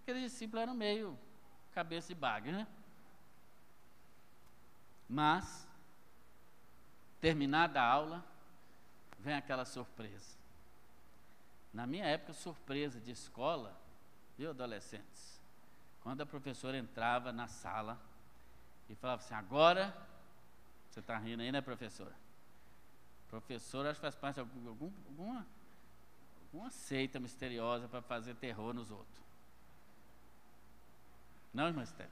Aqueles 0.01 0.23
discípulos 0.31 0.61
eram 0.61 0.73
meio 0.73 1.17
cabeça 1.79 2.09
de 2.09 2.15
baga, 2.15 2.51
né? 2.51 2.67
Mas, 5.07 5.65
terminada 7.21 7.81
a 7.81 7.85
aula, 7.85 8.25
vem 9.17 9.33
aquela 9.33 9.63
surpresa. 9.63 10.37
Na 11.73 11.87
minha 11.87 12.05
época, 12.05 12.33
surpresa 12.33 12.99
de 12.99 13.11
escola, 13.11 13.73
viu, 14.37 14.49
adolescentes? 14.49 15.39
Quando 16.03 16.19
a 16.19 16.25
professora 16.25 16.77
entrava 16.77 17.31
na 17.31 17.47
sala 17.47 17.97
e 18.89 18.95
falava 18.95 19.23
assim: 19.23 19.33
agora, 19.33 19.95
você 20.89 20.99
está 20.99 21.17
rindo 21.17 21.41
aí, 21.41 21.51
né, 21.51 21.61
professora? 21.61 22.15
Professora, 23.29 23.91
acho 23.91 24.01
que 24.01 24.05
faz 24.05 24.15
parte 24.15 24.35
de 24.35 24.41
algum, 24.67 24.91
alguma, 25.07 25.47
alguma 26.41 26.69
seita 26.71 27.21
misteriosa 27.21 27.87
para 27.87 28.01
fazer 28.01 28.35
terror 28.35 28.73
nos 28.73 28.91
outros. 28.91 29.28
Não, 31.53 31.67
irmã 31.67 31.83
Estela? 31.83 32.09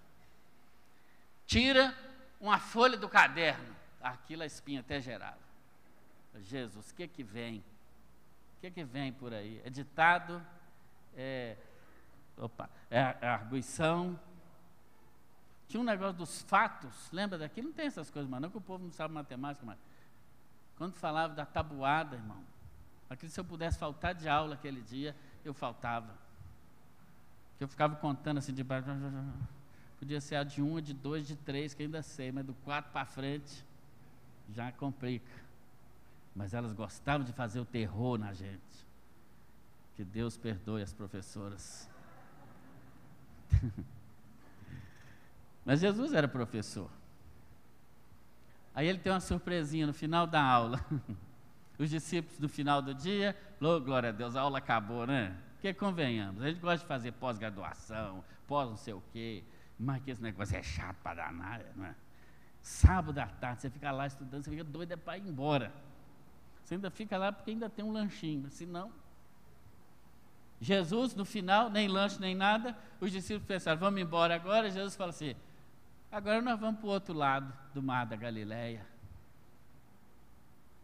Tira 1.45 1.95
uma 2.39 2.59
folha 2.59 2.97
do 2.97 3.07
caderno. 3.07 3.75
Aquilo 4.01 4.43
a 4.43 4.45
espinha 4.45 4.81
até 4.81 4.99
gerava. 5.01 5.47
Jesus, 6.39 6.91
o 6.91 6.95
que 6.95 7.07
que 7.07 7.23
vem? 7.23 7.63
O 8.57 8.59
que, 8.61 8.67
é 8.67 8.71
que 8.71 8.83
vem 8.83 9.11
por 9.11 9.33
aí? 9.33 9.61
É 9.63 9.69
ditado, 9.69 10.43
é, 11.15 11.57
opa, 12.37 12.69
é, 12.89 13.17
é 13.21 13.27
arguição. 13.27 14.19
Tinha 15.67 15.81
um 15.81 15.83
negócio 15.83 16.13
dos 16.13 16.41
fatos, 16.43 17.09
lembra 17.11 17.37
daquilo? 17.37 17.67
Não 17.67 17.73
tem 17.73 17.87
essas 17.87 18.09
coisas, 18.09 18.29
mas 18.29 18.41
não 18.41 18.49
que 18.49 18.57
o 18.57 18.61
povo 18.61 18.83
não 18.83 18.91
sabe 18.91 19.13
matemática, 19.13 19.65
mas 19.65 19.77
quando 20.77 20.93
falava 20.93 21.33
da 21.33 21.45
tabuada, 21.45 22.15
irmão, 22.15 22.43
aquilo 23.09 23.31
se 23.31 23.39
eu 23.39 23.45
pudesse 23.45 23.77
faltar 23.77 24.13
de 24.13 24.29
aula 24.29 24.53
aquele 24.53 24.81
dia, 24.81 25.15
eu 25.43 25.53
faltava. 25.53 26.15
Que 27.57 27.63
eu 27.63 27.67
ficava 27.67 27.95
contando 27.95 28.37
assim 28.37 28.53
de 28.53 28.63
baixo. 28.63 28.87
Podia 29.99 30.21
ser 30.21 30.35
a 30.35 30.43
de 30.43 30.61
um, 30.61 30.77
a 30.77 30.81
de 30.81 30.93
dois, 30.93 31.27
de 31.27 31.35
três, 31.35 31.73
que 31.73 31.83
ainda 31.83 32.01
sei, 32.01 32.31
mas 32.31 32.45
do 32.45 32.53
quatro 32.53 32.91
para 32.91 33.05
frente 33.05 33.65
já 34.49 34.71
complica 34.71 35.47
mas 36.37 36.53
elas 36.53 36.71
gostavam 36.71 37.25
de 37.25 37.33
fazer 37.33 37.59
o 37.59 37.65
terror 37.65 38.19
na 38.19 38.31
gente. 38.31 38.61
Que 39.95 40.05
Deus 40.05 40.37
perdoe 40.37 40.83
as 40.83 40.93
professoras. 40.93 41.89
mas 45.65 45.79
Jesus 45.79 46.13
era 46.13 46.27
professor. 46.27 46.91
Aí 48.75 48.87
ele 48.87 48.99
tem 48.99 49.11
uma 49.11 49.19
surpresinha 49.19 49.87
no 49.87 49.93
final 49.93 50.27
da 50.27 50.39
aula. 50.39 50.79
Os 51.79 51.89
discípulos 51.89 52.37
no 52.37 52.47
final 52.47 52.83
do 52.83 52.93
dia, 52.93 53.35
oh, 53.59 53.79
glória 53.79 54.09
a 54.09 54.11
Deus, 54.11 54.35
a 54.35 54.41
aula 54.41 54.59
acabou, 54.59 55.07
né? 55.07 55.35
Porque 55.57 55.73
convenhamos, 55.73 56.43
a 56.43 56.49
gente 56.49 56.59
gosta 56.59 56.77
de 56.77 56.85
fazer 56.85 57.11
pós-graduação, 57.13 58.23
pós 58.45 58.69
não 58.69 58.77
sei 58.77 58.93
o 58.93 59.01
quê, 59.11 59.43
mas 59.77 60.03
que 60.03 60.11
esse 60.11 60.21
negócio 60.21 60.55
é 60.55 60.61
chato 60.61 60.97
para 60.97 61.25
danar, 61.25 61.63
não 61.75 61.85
é? 61.85 61.95
Sábado 62.61 63.17
à 63.17 63.25
tarde, 63.25 63.61
você 63.61 63.69
fica 63.69 63.89
lá 63.91 64.05
estudando, 64.05 64.43
você 64.43 64.51
fica 64.51 64.63
doido 64.63 64.91
é 64.91 64.95
para 64.95 65.17
ir 65.17 65.27
embora. 65.27 65.73
Você 66.63 66.75
ainda 66.75 66.91
fica 66.91 67.17
lá 67.17 67.31
porque 67.31 67.49
ainda 67.49 67.69
tem 67.69 67.83
um 67.83 67.91
lanchinho, 67.91 68.49
senão. 68.51 68.91
Jesus, 70.61 71.15
no 71.15 71.25
final, 71.25 71.71
nem 71.71 71.87
lanche 71.87 72.19
nem 72.19 72.35
nada, 72.35 72.77
os 72.99 73.11
discípulos 73.11 73.47
pensaram, 73.47 73.79
vamos 73.79 73.99
embora 73.99 74.35
agora. 74.35 74.69
Jesus 74.69 74.95
fala 74.95 75.09
assim: 75.09 75.35
agora 76.11 76.39
nós 76.41 76.59
vamos 76.59 76.79
para 76.79 76.87
o 76.87 76.91
outro 76.91 77.15
lado 77.15 77.51
do 77.73 77.81
mar 77.81 78.05
da 78.05 78.15
Galileia. 78.15 78.85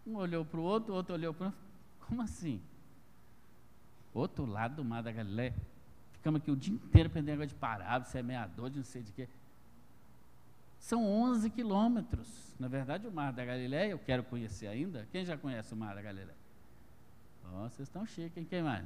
Um 0.05 0.15
olhou 0.15 0.43
para 0.43 0.59
o 0.59 0.63
outro, 0.63 0.93
o 0.93 0.95
outro 0.95 1.13
olhou 1.13 1.33
para 1.33 1.43
o 1.43 1.47
outro. 1.47 1.61
Como 1.99 2.21
assim? 2.23 2.61
Outro 4.13 4.45
lado 4.45 4.75
do 4.75 4.85
mar 4.85 5.01
da 5.01 5.11
Galileia. 5.11 5.53
Ficamos 6.13 6.41
aqui 6.41 6.51
o 6.51 6.55
dia 6.55 6.73
inteiro 6.73 7.07
aprendendo 7.07 7.39
negócio 7.39 7.49
de 7.49 7.59
parábola, 7.59 8.05
semeador, 8.05 8.69
de 8.69 8.77
não 8.77 8.85
sei 8.85 9.01
de 9.03 9.11
quê. 9.11 9.27
São 10.79 11.05
11 11.05 11.49
quilômetros. 11.49 12.53
Na 12.59 12.67
verdade, 12.67 13.07
o 13.07 13.11
Mar 13.11 13.31
da 13.31 13.43
Galileia, 13.43 13.91
eu 13.91 13.99
quero 13.99 14.23
conhecer 14.23 14.67
ainda. 14.67 15.07
Quem 15.11 15.25
já 15.25 15.37
conhece 15.37 15.73
o 15.73 15.77
Mar 15.77 15.95
da 15.95 16.01
Galileia? 16.01 16.37
Oh, 17.45 17.69
vocês 17.69 17.87
estão 17.87 18.05
chiques, 18.05 18.37
hein? 18.37 18.45
Quem 18.49 18.61
mais? 18.61 18.85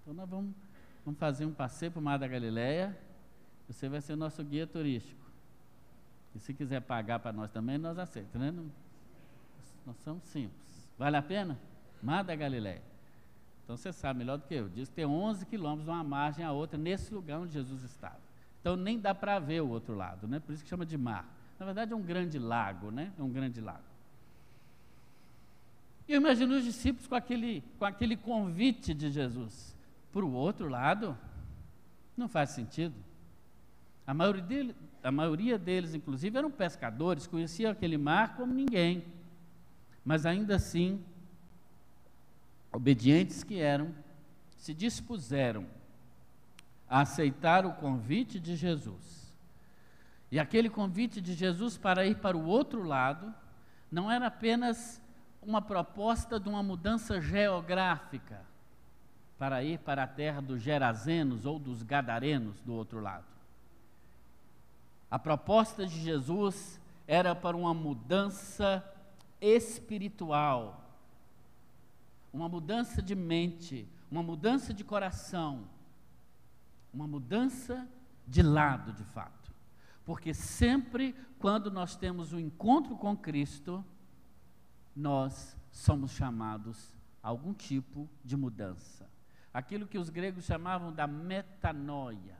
Então, 0.00 0.14
nós 0.14 0.28
vamos, 0.28 0.54
vamos 1.04 1.20
fazer 1.20 1.44
um 1.44 1.52
passeio 1.52 1.92
para 1.92 2.00
o 2.00 2.02
Mar 2.02 2.18
da 2.18 2.26
Galileia. 2.26 2.98
Você 3.68 3.88
vai 3.88 4.00
ser 4.00 4.16
nosso 4.16 4.42
guia 4.42 4.66
turístico. 4.66 5.24
E 6.34 6.38
se 6.38 6.52
quiser 6.52 6.80
pagar 6.80 7.18
para 7.18 7.32
nós 7.32 7.50
também, 7.50 7.78
nós 7.78 7.98
aceitamos, 7.98 8.54
né? 8.54 8.70
Nós 9.86 9.96
somos 9.98 10.24
simples. 10.24 10.88
Vale 10.98 11.16
a 11.16 11.22
pena? 11.22 11.58
Mar 12.04 12.22
da 12.22 12.36
Galileia. 12.36 12.82
Então 13.64 13.76
você 13.76 13.92
sabe 13.92 14.18
melhor 14.18 14.36
do 14.36 14.46
que 14.46 14.54
eu. 14.54 14.68
Diz 14.68 14.88
que 14.90 14.94
tem 14.94 15.06
11 15.06 15.46
quilômetros 15.46 15.86
de 15.86 15.90
uma 15.90 16.04
margem 16.04 16.44
à 16.44 16.52
outra, 16.52 16.78
nesse 16.78 17.12
lugar 17.14 17.40
onde 17.40 17.54
Jesus 17.54 17.82
estava. 17.82 18.20
Então 18.60 18.76
nem 18.76 19.00
dá 19.00 19.14
para 19.14 19.38
ver 19.38 19.62
o 19.62 19.68
outro 19.68 19.94
lado, 19.94 20.28
né? 20.28 20.38
Por 20.38 20.52
isso 20.52 20.62
que 20.62 20.68
chama 20.68 20.84
de 20.84 20.98
mar. 20.98 21.26
Na 21.58 21.64
verdade 21.64 21.92
é 21.92 21.96
um 21.96 22.02
grande 22.02 22.38
lago, 22.38 22.90
né? 22.90 23.10
É 23.18 23.22
um 23.22 23.30
grande 23.30 23.60
lago. 23.60 23.82
E 26.06 26.12
eu 26.12 26.20
imagino 26.20 26.54
os 26.54 26.64
discípulos 26.64 27.06
com 27.06 27.14
aquele, 27.14 27.62
com 27.78 27.86
aquele 27.86 28.16
convite 28.16 28.92
de 28.92 29.10
Jesus. 29.10 29.74
Para 30.12 30.24
o 30.24 30.32
outro 30.32 30.68
lado, 30.68 31.16
não 32.14 32.28
faz 32.28 32.50
sentido. 32.50 32.94
A 34.06 34.12
maioria, 34.12 34.42
dele, 34.42 34.76
a 35.02 35.10
maioria 35.10 35.58
deles, 35.58 35.94
inclusive, 35.94 36.36
eram 36.36 36.50
pescadores, 36.50 37.26
conheciam 37.26 37.72
aquele 37.72 37.96
mar 37.96 38.36
como 38.36 38.52
ninguém. 38.52 39.04
Mas 40.04 40.26
ainda 40.26 40.56
assim, 40.56 41.02
obedientes 42.74 43.44
que 43.44 43.60
eram, 43.60 43.94
se 44.56 44.74
dispuseram 44.74 45.64
a 46.88 47.02
aceitar 47.02 47.64
o 47.64 47.72
convite 47.72 48.40
de 48.40 48.56
Jesus. 48.56 49.32
E 50.30 50.40
aquele 50.40 50.68
convite 50.68 51.20
de 51.20 51.34
Jesus 51.34 51.78
para 51.78 52.04
ir 52.04 52.16
para 52.16 52.36
o 52.36 52.44
outro 52.44 52.82
lado 52.82 53.32
não 53.90 54.10
era 54.10 54.26
apenas 54.26 55.00
uma 55.40 55.62
proposta 55.62 56.40
de 56.40 56.48
uma 56.48 56.62
mudança 56.62 57.20
geográfica 57.20 58.42
para 59.38 59.62
ir 59.62 59.78
para 59.78 60.02
a 60.02 60.08
terra 60.08 60.40
dos 60.40 60.60
Gerazenos 60.60 61.46
ou 61.46 61.58
dos 61.58 61.82
Gadarenos 61.82 62.60
do 62.62 62.74
outro 62.74 63.00
lado. 63.00 63.26
A 65.10 65.18
proposta 65.18 65.86
de 65.86 66.00
Jesus 66.00 66.80
era 67.06 67.34
para 67.34 67.56
uma 67.56 67.74
mudança 67.74 68.82
espiritual, 69.40 70.83
uma 72.34 72.48
mudança 72.48 73.00
de 73.00 73.14
mente, 73.14 73.88
uma 74.10 74.20
mudança 74.20 74.74
de 74.74 74.82
coração, 74.82 75.68
uma 76.92 77.06
mudança 77.06 77.88
de 78.26 78.42
lado, 78.42 78.92
de 78.92 79.04
fato. 79.04 79.54
Porque 80.04 80.34
sempre 80.34 81.14
quando 81.38 81.70
nós 81.70 81.94
temos 81.94 82.32
um 82.32 82.38
encontro 82.40 82.96
com 82.96 83.16
Cristo, 83.16 83.84
nós 84.96 85.56
somos 85.70 86.10
chamados 86.10 86.92
a 87.22 87.28
algum 87.28 87.54
tipo 87.54 88.10
de 88.24 88.36
mudança. 88.36 89.08
Aquilo 89.52 89.86
que 89.86 89.96
os 89.96 90.10
gregos 90.10 90.44
chamavam 90.44 90.92
da 90.92 91.06
metanoia, 91.06 92.36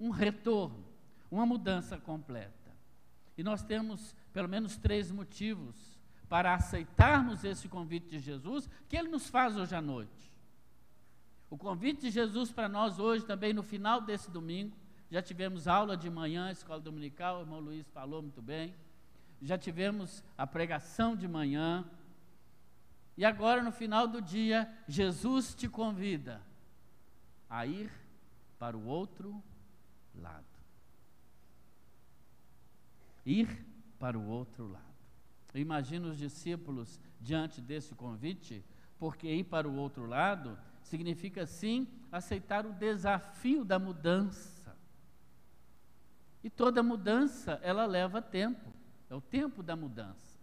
um 0.00 0.08
retorno, 0.08 0.86
uma 1.30 1.44
mudança 1.44 1.98
completa. 1.98 2.72
E 3.36 3.42
nós 3.42 3.62
temos 3.62 4.16
pelo 4.32 4.48
menos 4.48 4.78
três 4.78 5.10
motivos 5.10 5.95
para 6.28 6.54
aceitarmos 6.54 7.44
esse 7.44 7.68
convite 7.68 8.08
de 8.08 8.18
Jesus 8.18 8.68
que 8.88 8.96
ele 8.96 9.08
nos 9.08 9.28
faz 9.28 9.56
hoje 9.56 9.74
à 9.74 9.80
noite. 9.80 10.32
O 11.48 11.56
convite 11.56 12.02
de 12.02 12.10
Jesus 12.10 12.50
para 12.50 12.68
nós 12.68 12.98
hoje, 12.98 13.24
também 13.24 13.52
no 13.52 13.62
final 13.62 14.00
desse 14.00 14.30
domingo, 14.30 14.76
já 15.10 15.22
tivemos 15.22 15.68
aula 15.68 15.96
de 15.96 16.10
manhã, 16.10 16.50
escola 16.50 16.80
dominical, 16.80 17.38
o 17.38 17.40
irmão 17.42 17.60
Luiz 17.60 17.86
falou 17.88 18.20
muito 18.20 18.42
bem 18.42 18.74
já 19.40 19.58
tivemos 19.58 20.22
a 20.36 20.46
pregação 20.46 21.14
de 21.14 21.28
manhã, 21.28 21.84
e 23.16 23.24
agora 23.24 23.62
no 23.62 23.72
final 23.72 24.06
do 24.06 24.20
dia, 24.20 24.70
Jesus 24.86 25.54
te 25.54 25.68
convida 25.68 26.42
a 27.48 27.66
ir 27.66 27.90
para 28.58 28.76
o 28.76 28.86
outro 28.86 29.42
lado. 30.14 30.44
Ir 33.24 33.64
para 33.98 34.18
o 34.18 34.26
outro 34.28 34.68
lado. 34.68 34.85
Eu 35.54 35.60
imagino 35.60 36.08
os 36.08 36.18
discípulos 36.18 37.00
diante 37.20 37.60
desse 37.60 37.94
convite, 37.94 38.64
porque 38.98 39.28
ir 39.28 39.44
para 39.44 39.68
o 39.68 39.76
outro 39.76 40.06
lado 40.06 40.58
significa 40.82 41.46
sim 41.46 41.88
aceitar 42.10 42.66
o 42.66 42.72
desafio 42.72 43.64
da 43.64 43.78
mudança. 43.78 44.76
E 46.42 46.50
toda 46.50 46.82
mudança, 46.82 47.58
ela 47.62 47.86
leva 47.86 48.22
tempo. 48.22 48.72
É 49.10 49.14
o 49.14 49.20
tempo 49.20 49.62
da 49.62 49.74
mudança. 49.74 50.38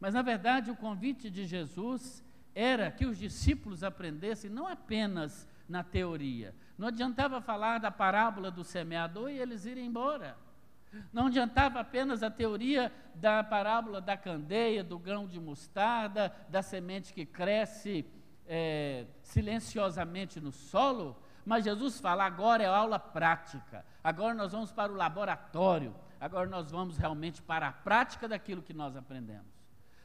Mas, 0.00 0.14
na 0.14 0.22
verdade, 0.22 0.70
o 0.70 0.76
convite 0.76 1.30
de 1.30 1.46
Jesus 1.46 2.22
era 2.54 2.90
que 2.90 3.04
os 3.04 3.18
discípulos 3.18 3.82
aprendessem 3.82 4.50
não 4.50 4.66
apenas 4.66 5.48
na 5.68 5.82
teoria. 5.82 6.54
Não 6.76 6.88
adiantava 6.88 7.40
falar 7.40 7.78
da 7.78 7.90
parábola 7.90 8.50
do 8.50 8.64
semeador 8.64 9.30
e 9.30 9.38
eles 9.38 9.64
irem 9.64 9.86
embora. 9.86 10.36
Não 11.12 11.26
adiantava 11.26 11.80
apenas 11.80 12.22
a 12.22 12.30
teoria 12.30 12.92
da 13.14 13.42
parábola 13.42 14.00
da 14.00 14.16
candeia, 14.16 14.82
do 14.82 14.98
grão 14.98 15.26
de 15.26 15.40
mostarda, 15.40 16.34
da 16.48 16.62
semente 16.62 17.12
que 17.12 17.24
cresce 17.24 18.06
é, 18.46 19.06
silenciosamente 19.22 20.40
no 20.40 20.52
solo, 20.52 21.16
mas 21.44 21.64
Jesus 21.64 22.00
fala: 22.00 22.24
agora 22.24 22.62
é 22.62 22.66
aula 22.66 22.98
prática, 22.98 23.84
agora 24.02 24.34
nós 24.34 24.52
vamos 24.52 24.72
para 24.72 24.92
o 24.92 24.96
laboratório, 24.96 25.94
Agora 26.24 26.48
nós 26.48 26.70
vamos 26.70 26.96
realmente 26.96 27.42
para 27.42 27.68
a 27.68 27.72
prática 27.72 28.26
daquilo 28.26 28.62
que 28.62 28.72
nós 28.72 28.96
aprendemos. 28.96 29.52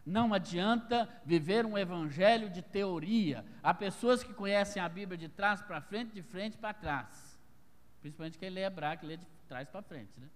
Não 0.06 0.34
adianta 0.34 1.08
viver 1.24 1.66
um 1.66 1.78
evangelho 1.78 2.50
de 2.50 2.62
teoria. 2.62 3.46
Há 3.64 3.74
pessoas 3.74 4.22
que 4.22 4.34
conhecem 4.34 4.82
a 4.82 4.90
Bíblia 4.90 5.18
de 5.18 5.30
trás 5.30 5.62
para 5.62 5.80
frente, 5.80 6.12
de 6.12 6.22
frente 6.22 6.58
para 6.58 6.74
trás. 6.74 7.40
Principalmente 8.02 8.38
quem 8.38 8.50
lê 8.50 8.66
hebraico, 8.66 9.06
lê 9.06 9.16
de 9.16 9.26
trás 9.48 9.70
para 9.70 9.82
frente, 9.82 10.20
né? 10.20 10.28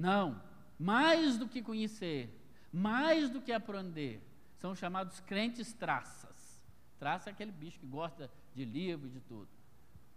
Não. 0.00 0.42
Mais 0.78 1.36
do 1.36 1.46
que 1.46 1.60
conhecer, 1.60 2.34
mais 2.72 3.28
do 3.28 3.42
que 3.42 3.52
aprender, 3.52 4.26
são 4.56 4.74
chamados 4.74 5.20
crentes 5.20 5.74
traças. 5.74 6.64
Traça 6.98 7.28
é 7.28 7.32
aquele 7.32 7.52
bicho 7.52 7.78
que 7.78 7.86
gosta 7.86 8.30
de 8.54 8.64
livro 8.64 9.06
e 9.08 9.10
de 9.10 9.20
tudo. 9.20 9.48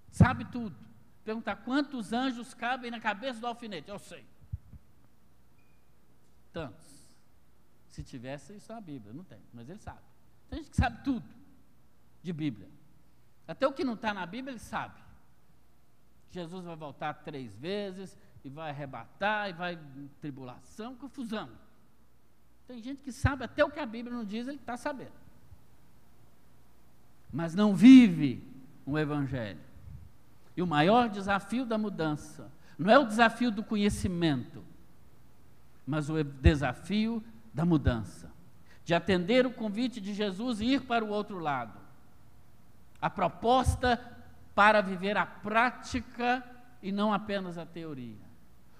Sabe 0.09 0.45
tudo. 0.45 0.75
Perguntar 1.25 1.57
quantos 1.57 2.13
anjos 2.13 2.53
cabem 2.53 2.89
na 2.89 2.99
cabeça 2.99 3.41
do 3.41 3.47
alfinete? 3.47 3.89
Eu 3.89 3.99
sei. 3.99 4.25
Tantos. 6.53 7.09
Se 7.87 8.03
tivesse 8.03 8.55
isso 8.55 8.71
na 8.71 8.79
Bíblia, 8.79 9.13
não 9.13 9.23
tem, 9.23 9.41
mas 9.53 9.69
ele 9.69 9.79
sabe. 9.79 10.01
Tem 10.49 10.59
gente 10.59 10.71
que 10.71 10.77
sabe 10.77 11.03
tudo 11.03 11.25
de 12.21 12.31
Bíblia. 12.31 12.69
Até 13.47 13.67
o 13.67 13.73
que 13.73 13.83
não 13.83 13.93
está 13.95 14.13
na 14.13 14.25
Bíblia, 14.25 14.53
ele 14.53 14.59
sabe. 14.59 15.01
Jesus 16.31 16.65
vai 16.65 16.75
voltar 16.75 17.13
três 17.15 17.55
vezes 17.55 18.17
e 18.43 18.49
vai 18.49 18.69
arrebatar 18.69 19.49
e 19.49 19.53
vai 19.53 19.79
tribulação, 20.19 20.95
confusão. 20.95 21.49
Tem 22.67 22.81
gente 22.81 23.01
que 23.01 23.11
sabe 23.11 23.43
até 23.43 23.63
o 23.63 23.69
que 23.69 23.79
a 23.79 23.85
Bíblia 23.85 24.15
não 24.15 24.25
diz, 24.25 24.47
ele 24.47 24.57
está 24.57 24.75
sabendo. 24.75 25.11
Mas 27.31 27.55
não 27.55 27.75
vive 27.75 28.45
um 28.85 28.97
evangelho. 28.97 29.59
E 30.55 30.61
o 30.61 30.67
maior 30.67 31.09
desafio 31.09 31.65
da 31.65 31.77
mudança 31.77 32.51
não 32.77 32.91
é 32.91 32.97
o 32.97 33.05
desafio 33.05 33.51
do 33.51 33.63
conhecimento, 33.63 34.63
mas 35.85 36.09
o 36.09 36.23
desafio 36.23 37.23
da 37.53 37.65
mudança, 37.65 38.31
de 38.83 38.93
atender 38.93 39.45
o 39.45 39.51
convite 39.51 40.01
de 40.01 40.13
Jesus 40.13 40.59
e 40.59 40.65
ir 40.65 40.81
para 40.81 41.05
o 41.05 41.09
outro 41.09 41.39
lado. 41.39 41.79
A 43.01 43.09
proposta 43.09 43.99
para 44.55 44.81
viver 44.81 45.17
a 45.17 45.25
prática 45.25 46.43
e 46.81 46.91
não 46.91 47.13
apenas 47.13 47.57
a 47.57 47.65
teoria. 47.65 48.32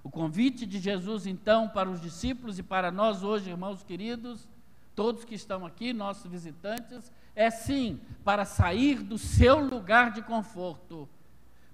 O 0.03 0.11
convite 0.11 0.65
de 0.65 0.79
Jesus, 0.79 1.25
então, 1.25 1.69
para 1.69 1.89
os 1.89 2.01
discípulos 2.01 2.59
e 2.59 2.63
para 2.63 2.91
nós 2.91 3.23
hoje, 3.23 3.49
irmãos 3.49 3.83
queridos, 3.83 4.47
todos 4.93 5.23
que 5.23 5.33
estão 5.33 5.65
aqui, 5.65 5.93
nossos 5.93 6.29
visitantes, 6.29 7.11
é 7.35 7.49
sim 7.49 7.99
para 8.23 8.45
sair 8.45 9.01
do 9.01 9.17
seu 9.17 9.59
lugar 9.59 10.11
de 10.11 10.21
conforto 10.21 11.07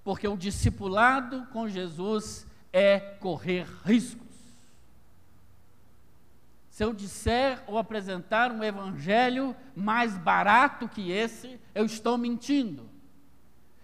porque 0.02 0.26
o 0.26 0.36
discipulado 0.36 1.46
com 1.52 1.68
Jesus 1.68 2.46
é 2.72 2.98
correr 2.98 3.66
riscos. 3.84 4.28
Se 6.70 6.84
eu 6.84 6.94
disser 6.94 7.62
ou 7.66 7.76
apresentar 7.76 8.50
um 8.50 8.64
evangelho 8.64 9.54
mais 9.76 10.16
barato 10.16 10.88
que 10.88 11.10
esse, 11.10 11.60
eu 11.74 11.84
estou 11.84 12.16
mentindo. 12.16 12.88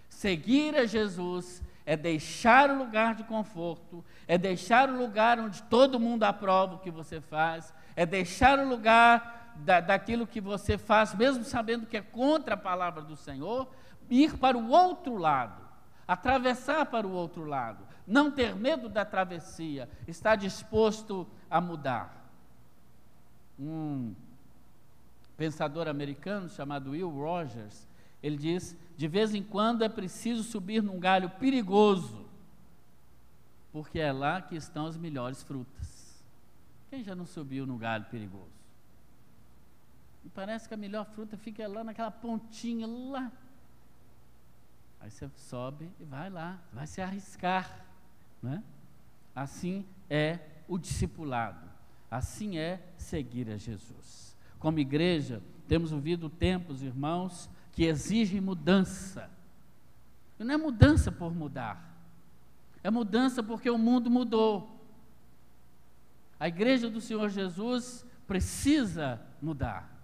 Seguir 0.09 0.75
a 0.75 0.87
Jesus 0.87 1.63
é 1.87 1.97
deixar 1.97 2.69
o 2.69 2.77
lugar 2.77 3.15
de 3.15 3.25
conforto, 3.25 4.05
é 4.29 4.37
deixar 4.37 4.91
o 4.91 4.99
lugar 4.99 5.39
onde 5.39 5.63
todo 5.63 5.99
mundo 5.99 6.25
aprova 6.25 6.75
o 6.75 6.81
que 6.81 6.91
você 6.91 7.21
faz, 7.21 7.73
é 7.95 8.05
deixar 8.05 8.59
o 8.59 8.69
lugar 8.69 9.55
da, 9.57 9.81
daquilo 9.81 10.27
que 10.27 10.41
você 10.41 10.77
faz, 10.77 11.15
mesmo 11.15 11.45
sabendo 11.45 11.87
que 11.87 11.97
é 11.97 12.03
contra 12.03 12.55
a 12.55 12.59
palavra 12.59 13.01
do 13.01 13.17
Senhor, 13.17 13.69
ir 14.11 14.37
para 14.37 14.59
o 14.59 14.69
outro 14.69 15.17
lado 15.17 15.67
atravessar 16.07 16.87
para 16.87 17.07
o 17.07 17.13
outro 17.13 17.45
lado, 17.45 17.85
não 18.07 18.31
ter 18.31 18.55
medo 18.55 18.89
da 18.89 19.05
travessia, 19.05 19.89
estar 20.07 20.37
disposto 20.37 21.27
a 21.51 21.61
mudar. 21.61 22.31
Um 23.59 24.15
pensador 25.37 25.89
americano 25.89 26.49
chamado 26.49 26.91
Will 26.91 27.11
Rogers, 27.11 27.89
ele 28.27 28.37
diz: 28.37 28.77
de 28.97 29.09
vez 29.09 29.35
em 29.35 29.43
quando 29.43 29.83
é 29.83 29.89
preciso 29.89 30.43
subir 30.43 30.83
num 30.83 30.99
galho 30.99 31.31
perigoso, 31.31 32.27
porque 33.73 33.99
é 33.99 34.13
lá 34.13 34.41
que 34.41 34.57
estão 34.57 34.87
as 34.87 34.97
melhores 34.97 35.43
frutas. 35.43 36.25
Quem 36.91 37.03
já 37.03 37.15
não 37.15 37.27
subiu 37.27 37.67
no 37.67 37.77
galho 37.77 38.05
perigoso? 38.07 38.57
E 40.25 40.29
parece 40.29 40.67
que 40.67 40.75
a 40.75 40.77
melhor 40.77 41.05
fruta 41.07 41.37
fica 41.37 41.67
lá 41.69 41.85
naquela 41.85 42.11
pontinha 42.11 42.87
lá 42.87 43.31
Aí 45.07 45.11
você 45.11 45.31
sobe 45.37 45.89
e 46.01 46.05
vai 46.05 46.29
lá, 46.29 46.61
vai 46.73 46.85
se 46.85 47.01
arriscar. 47.01 47.85
Né? 48.43 48.61
Assim 49.35 49.87
é 50.11 50.41
o 50.67 50.77
discipulado, 50.77 51.65
assim 52.11 52.59
é 52.59 52.83
seguir 52.97 53.49
a 53.51 53.57
Jesus. 53.57 54.37
como 54.59 54.81
igreja, 54.81 55.41
temos 55.69 55.93
vivido 55.93 56.29
tempos, 56.29 56.83
irmãos, 56.83 57.49
que 57.77 57.85
exigem 57.85 58.41
mudança. 58.41 59.31
E 60.41 60.45
não 60.45 60.55
é 60.55 60.57
mudança 60.57 61.13
por 61.13 61.35
mudar, 61.35 61.95
é 62.83 62.91
mudança 62.91 63.43
porque 63.43 63.69
o 63.69 63.77
mundo 63.77 64.11
mudou. 64.11 64.81
A 66.41 66.49
igreja 66.49 66.89
do 66.89 67.01
Senhor 67.01 67.29
Jesus 67.29 68.05
precisa 68.27 69.21
mudar. 69.41 69.95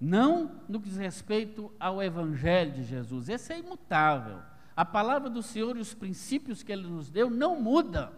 Não 0.00 0.62
no 0.68 0.80
que 0.80 0.88
diz 0.88 0.98
respeito 0.98 1.70
ao 1.78 2.02
Evangelho 2.02 2.72
de 2.72 2.84
Jesus, 2.84 3.28
esse 3.28 3.52
é 3.52 3.58
imutável. 3.58 4.40
A 4.74 4.84
palavra 4.84 5.28
do 5.28 5.42
Senhor 5.42 5.76
e 5.76 5.80
os 5.80 5.92
princípios 5.92 6.62
que 6.62 6.72
Ele 6.72 6.86
nos 6.86 7.10
deu 7.10 7.28
não 7.28 7.60
mudam. 7.60 8.10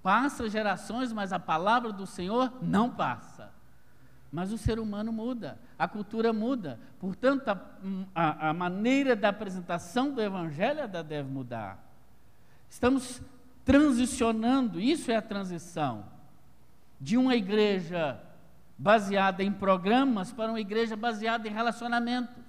Passa 0.00 0.48
gerações, 0.48 1.12
mas 1.12 1.32
a 1.32 1.40
palavra 1.40 1.92
do 1.92 2.06
Senhor 2.06 2.52
não 2.62 2.90
passa. 2.90 3.47
Mas 4.30 4.52
o 4.52 4.58
ser 4.58 4.78
humano 4.78 5.10
muda, 5.10 5.58
a 5.78 5.88
cultura 5.88 6.32
muda. 6.32 6.78
Portanto, 6.98 7.48
a, 7.48 7.58
a, 8.14 8.50
a 8.50 8.52
maneira 8.52 9.16
da 9.16 9.30
apresentação 9.30 10.12
do 10.12 10.20
Evangelho 10.20 10.86
deve 10.86 11.30
mudar. 11.30 11.82
Estamos 12.68 13.22
transicionando, 13.64 14.80
isso 14.80 15.10
é 15.10 15.16
a 15.16 15.22
transição, 15.22 16.06
de 17.00 17.16
uma 17.16 17.36
igreja 17.36 18.20
baseada 18.78 19.42
em 19.42 19.52
programas 19.52 20.32
para 20.32 20.50
uma 20.50 20.60
igreja 20.60 20.96
baseada 20.96 21.48
em 21.48 21.52
relacionamentos. 21.52 22.44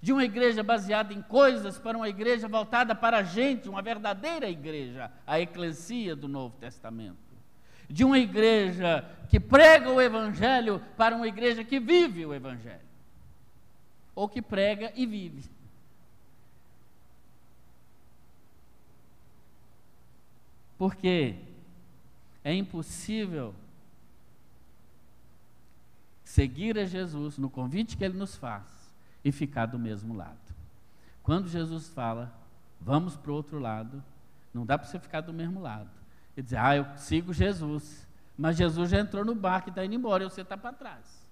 De 0.00 0.12
uma 0.12 0.24
igreja 0.24 0.62
baseada 0.62 1.14
em 1.14 1.22
coisas 1.22 1.78
para 1.78 1.96
uma 1.96 2.08
igreja 2.08 2.46
voltada 2.46 2.94
para 2.94 3.18
a 3.18 3.22
gente, 3.22 3.68
uma 3.68 3.80
verdadeira 3.80 4.48
igreja, 4.48 5.10
a 5.26 5.40
eclesia 5.40 6.14
do 6.14 6.28
Novo 6.28 6.56
Testamento. 6.58 7.23
De 7.88 8.04
uma 8.04 8.18
igreja 8.18 9.04
que 9.28 9.40
prega 9.40 9.90
o 9.90 10.00
Evangelho 10.00 10.80
para 10.96 11.16
uma 11.16 11.26
igreja 11.26 11.64
que 11.64 11.80
vive 11.80 12.24
o 12.24 12.34
Evangelho. 12.34 12.80
Ou 14.14 14.28
que 14.28 14.40
prega 14.40 14.92
e 14.94 15.06
vive. 15.06 15.50
Porque 20.78 21.36
é 22.42 22.54
impossível 22.54 23.54
seguir 26.24 26.78
a 26.78 26.84
Jesus 26.84 27.38
no 27.38 27.48
convite 27.48 27.96
que 27.96 28.04
ele 28.04 28.18
nos 28.18 28.36
faz 28.36 28.64
e 29.24 29.32
ficar 29.32 29.66
do 29.66 29.78
mesmo 29.78 30.14
lado. 30.14 30.38
Quando 31.22 31.48
Jesus 31.48 31.88
fala, 31.88 32.32
vamos 32.80 33.16
para 33.16 33.30
o 33.30 33.34
outro 33.34 33.58
lado, 33.58 34.02
não 34.52 34.66
dá 34.66 34.76
para 34.76 34.86
você 34.86 34.98
ficar 34.98 35.22
do 35.22 35.32
mesmo 35.32 35.60
lado. 35.60 36.03
E 36.36 36.42
dizer, 36.42 36.56
ah, 36.56 36.76
eu 36.76 36.86
sigo 36.96 37.32
Jesus, 37.32 38.06
mas 38.36 38.56
Jesus 38.56 38.90
já 38.90 39.00
entrou 39.00 39.24
no 39.24 39.34
barco 39.34 39.68
e 39.68 39.70
está 39.70 39.84
indo 39.84 39.94
embora 39.94 40.24
e 40.24 40.28
você 40.28 40.40
está 40.40 40.56
para 40.56 40.72
trás. 40.72 41.24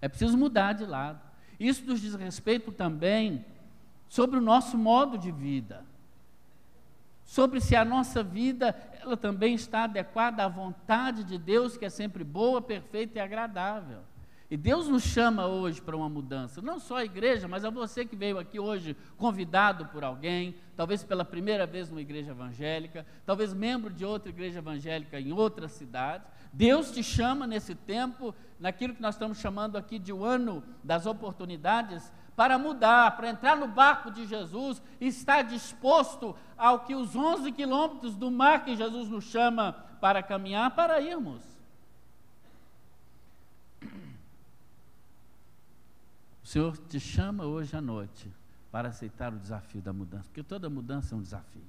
É 0.00 0.08
preciso 0.08 0.36
mudar 0.36 0.74
de 0.74 0.84
lado. 0.84 1.20
Isso 1.58 1.84
nos 1.84 2.00
diz 2.00 2.14
respeito 2.14 2.72
também 2.72 3.44
sobre 4.08 4.38
o 4.38 4.40
nosso 4.40 4.76
modo 4.76 5.16
de 5.18 5.30
vida. 5.30 5.84
Sobre 7.24 7.60
se 7.60 7.76
a 7.76 7.84
nossa 7.84 8.22
vida 8.22 8.74
ela 9.00 9.16
também 9.16 9.54
está 9.54 9.84
adequada 9.84 10.44
à 10.44 10.48
vontade 10.48 11.22
de 11.22 11.38
Deus, 11.38 11.76
que 11.76 11.84
é 11.84 11.90
sempre 11.90 12.24
boa, 12.24 12.60
perfeita 12.60 13.18
e 13.18 13.20
agradável. 13.20 14.00
E 14.50 14.56
Deus 14.56 14.88
nos 14.88 15.04
chama 15.04 15.46
hoje 15.46 15.80
para 15.80 15.96
uma 15.96 16.08
mudança, 16.08 16.60
não 16.60 16.80
só 16.80 16.96
a 16.96 17.04
igreja, 17.04 17.46
mas 17.46 17.64
a 17.64 17.70
você 17.70 18.04
que 18.04 18.16
veio 18.16 18.36
aqui 18.36 18.58
hoje 18.58 18.96
convidado 19.16 19.86
por 19.86 20.02
alguém, 20.02 20.56
talvez 20.76 21.04
pela 21.04 21.24
primeira 21.24 21.68
vez 21.68 21.88
numa 21.88 22.00
igreja 22.00 22.32
evangélica, 22.32 23.06
talvez 23.24 23.54
membro 23.54 23.92
de 23.92 24.04
outra 24.04 24.28
igreja 24.28 24.58
evangélica 24.58 25.20
em 25.20 25.30
outra 25.30 25.68
cidade. 25.68 26.24
Deus 26.52 26.90
te 26.90 27.00
chama 27.00 27.46
nesse 27.46 27.76
tempo, 27.76 28.34
naquilo 28.58 28.92
que 28.92 29.00
nós 29.00 29.14
estamos 29.14 29.38
chamando 29.38 29.78
aqui 29.78 30.00
de 30.00 30.12
o 30.12 30.24
ano 30.24 30.64
das 30.82 31.06
oportunidades, 31.06 32.12
para 32.34 32.58
mudar, 32.58 33.16
para 33.16 33.30
entrar 33.30 33.56
no 33.56 33.68
barco 33.68 34.10
de 34.10 34.26
Jesus 34.26 34.82
e 35.00 35.06
estar 35.06 35.42
disposto 35.42 36.34
ao 36.58 36.80
que 36.80 36.96
os 36.96 37.14
11 37.14 37.52
quilômetros 37.52 38.16
do 38.16 38.32
mar 38.32 38.64
que 38.64 38.74
Jesus 38.74 39.08
nos 39.08 39.24
chama 39.26 39.74
para 40.00 40.24
caminhar, 40.24 40.74
para 40.74 41.00
irmos. 41.00 41.49
Senhor 46.50 46.76
te 46.76 46.98
chama 46.98 47.44
hoje 47.44 47.76
à 47.76 47.80
noite 47.80 48.28
para 48.72 48.88
aceitar 48.88 49.32
o 49.32 49.38
desafio 49.38 49.80
da 49.80 49.92
mudança, 49.92 50.24
porque 50.24 50.42
toda 50.42 50.68
mudança 50.68 51.14
é 51.14 51.18
um 51.18 51.22
desafio. 51.22 51.62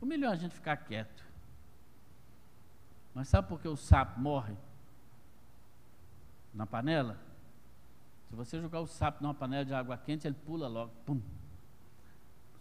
O 0.00 0.06
melhor 0.06 0.30
é 0.30 0.32
a 0.32 0.36
gente 0.36 0.56
ficar 0.56 0.76
quieto. 0.76 1.24
Mas 3.14 3.28
sabe 3.28 3.46
por 3.46 3.60
que 3.60 3.68
o 3.68 3.76
sapo 3.76 4.18
morre 4.18 4.56
na 6.52 6.66
panela? 6.66 7.16
Se 8.28 8.34
você 8.34 8.60
jogar 8.60 8.80
o 8.80 8.88
sapo 8.88 9.22
numa 9.22 9.34
panela 9.34 9.64
de 9.64 9.72
água 9.72 9.96
quente, 9.96 10.26
ele 10.26 10.34
pula 10.44 10.66
logo, 10.66 10.90
pum. 11.06 11.20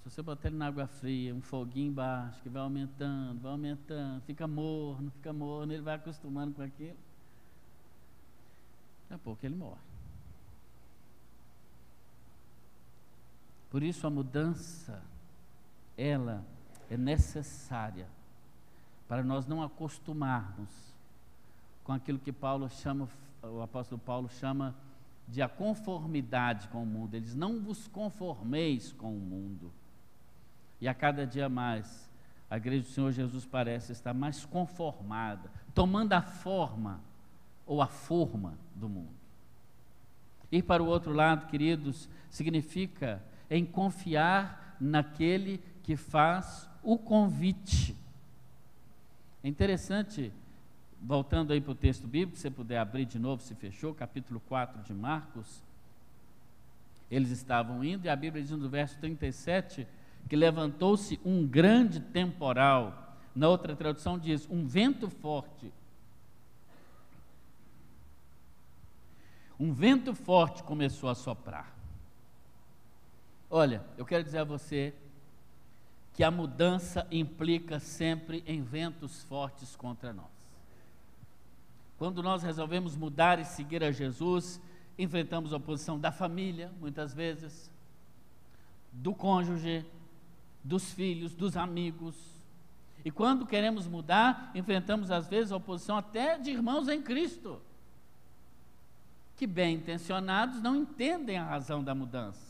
Se 0.04 0.12
você 0.12 0.22
botar 0.22 0.50
ele 0.50 0.58
na 0.58 0.68
água 0.68 0.86
fria, 0.86 1.34
um 1.34 1.42
foguinho 1.42 1.88
embaixo, 1.88 2.40
que 2.44 2.50
vai 2.50 2.62
aumentando, 2.62 3.42
vai 3.42 3.52
aumentando, 3.52 4.22
fica 4.26 4.48
morno, 4.48 5.10
fica 5.10 5.34
morno, 5.34 5.74
ele 5.74 5.82
vai 5.82 5.96
acostumando 5.96 6.54
com 6.54 6.62
aquilo. 6.62 6.98
Daqui 9.10 9.14
a 9.16 9.18
pouco 9.18 9.44
ele 9.44 9.56
morre. 9.56 9.89
Por 13.70 13.84
isso 13.84 14.08
a 14.08 14.10
mudança, 14.10 15.02
ela 15.98 16.44
é 16.90 16.98
necessária 16.98 18.08
para 19.10 19.24
nós 19.24 19.48
não 19.48 19.64
acostumarmos 19.64 20.70
com 21.84 21.92
aquilo 21.92 22.20
que 22.20 22.32
Paulo 22.32 22.70
chama, 22.70 23.10
o 23.42 23.62
apóstolo 23.62 24.00
Paulo 24.00 24.30
chama 24.30 24.76
de 25.28 25.42
a 25.42 25.50
conformidade 25.50 26.68
com 26.68 26.84
o 26.84 26.86
mundo. 26.86 27.16
Eles 27.16 27.34
não 27.34 27.60
vos 27.60 27.88
conformeis 27.88 28.92
com 28.92 29.12
o 29.12 29.20
mundo. 29.20 29.72
E 30.80 30.88
a 30.88 30.94
cada 30.94 31.26
dia 31.26 31.50
mais, 31.50 32.08
a 32.50 32.58
igreja 32.58 32.84
do 32.84 32.90
Senhor 32.90 33.12
Jesus 33.12 33.46
parece 33.46 33.92
estar 33.92 34.14
mais 34.14 34.46
conformada, 34.46 35.52
tomando 35.74 36.14
a 36.14 36.22
forma 36.22 37.02
ou 37.66 37.82
a 37.82 37.88
forma 37.88 38.54
do 38.76 38.88
mundo. 38.88 39.18
Ir 40.52 40.62
para 40.62 40.84
o 40.84 40.88
outro 40.88 41.14
lado, 41.14 41.48
queridos, 41.48 42.08
significa 42.30 43.24
em 43.50 43.66
confiar 43.66 44.78
naquele 44.80 45.62
que 45.84 45.96
faz 45.96 46.70
o 46.84 46.98
convite. 46.98 47.96
É 49.44 49.48
interessante, 49.48 50.32
voltando 51.02 51.54
aí 51.54 51.62
para 51.62 51.72
o 51.72 51.76
texto 51.76 52.08
bíblico, 52.08 52.38
se 52.38 52.44
você 52.44 52.52
puder 52.52 52.78
abrir 52.78 53.06
de 53.06 53.18
novo, 53.18 53.42
se 53.42 53.56
fechou, 53.56 53.94
capítulo 53.94 54.40
4 54.42 54.84
de 54.84 54.94
Marcos. 54.94 55.64
Eles 57.10 57.32
estavam 57.32 57.84
indo, 57.84 58.06
e 58.06 58.10
a 58.10 58.16
Bíblia 58.16 58.44
diz 58.44 58.52
no 58.52 58.70
verso 58.70 58.98
37 59.00 59.88
que 60.28 60.36
levantou-se 60.36 61.20
um 61.26 61.46
grande 61.48 62.00
temporal. 62.00 63.18
Na 63.34 63.48
outra 63.48 63.76
tradução 63.76 64.20
diz 64.20 64.48
um 64.50 64.68
vento 64.68 65.10
forte. 65.10 65.72
Um 69.60 69.74
vento 69.74 70.14
forte 70.14 70.62
começou 70.64 71.10
a 71.10 71.16
soprar. 71.16 71.79
Olha, 73.50 73.84
eu 73.98 74.06
quero 74.06 74.24
dizer 74.24 74.40
a 74.40 74.44
você 74.44 74.94
que 76.14 76.24
a 76.24 76.30
mudança 76.30 77.08
implica 77.10 77.80
sempre 77.80 78.44
em 78.46 78.62
ventos 78.62 79.24
fortes 79.24 79.76
contra 79.76 80.14
nós. 80.14 80.40
Quando 81.98 82.24
nós 82.24 82.44
resolvemos 82.44 82.96
mudar 82.96 83.40
e 83.40 83.46
seguir 83.46 83.84
a 83.84 83.92
Jesus, 83.92 84.62
enfrentamos 84.98 85.52
a 85.54 85.58
oposição 85.58 86.00
da 86.00 86.12
família, 86.12 86.72
muitas 86.80 87.14
vezes, 87.14 87.72
do 88.92 89.14
cônjuge, 89.14 89.86
dos 90.64 90.92
filhos, 90.92 91.34
dos 91.34 91.58
amigos. 91.58 92.16
E 93.04 93.12
quando 93.12 93.46
queremos 93.46 93.88
mudar, 93.88 94.52
enfrentamos 94.54 95.12
às 95.12 95.28
vezes 95.28 95.52
a 95.52 95.58
oposição 95.58 95.98
até 95.98 96.38
de 96.38 96.52
irmãos 96.52 96.88
em 96.88 97.02
Cristo, 97.02 97.62
que 99.36 99.48
bem 99.48 99.76
intencionados 99.76 100.62
não 100.62 100.76
entendem 100.76 101.38
a 101.38 101.46
razão 101.46 101.84
da 101.84 101.96
mudança. 101.96 102.49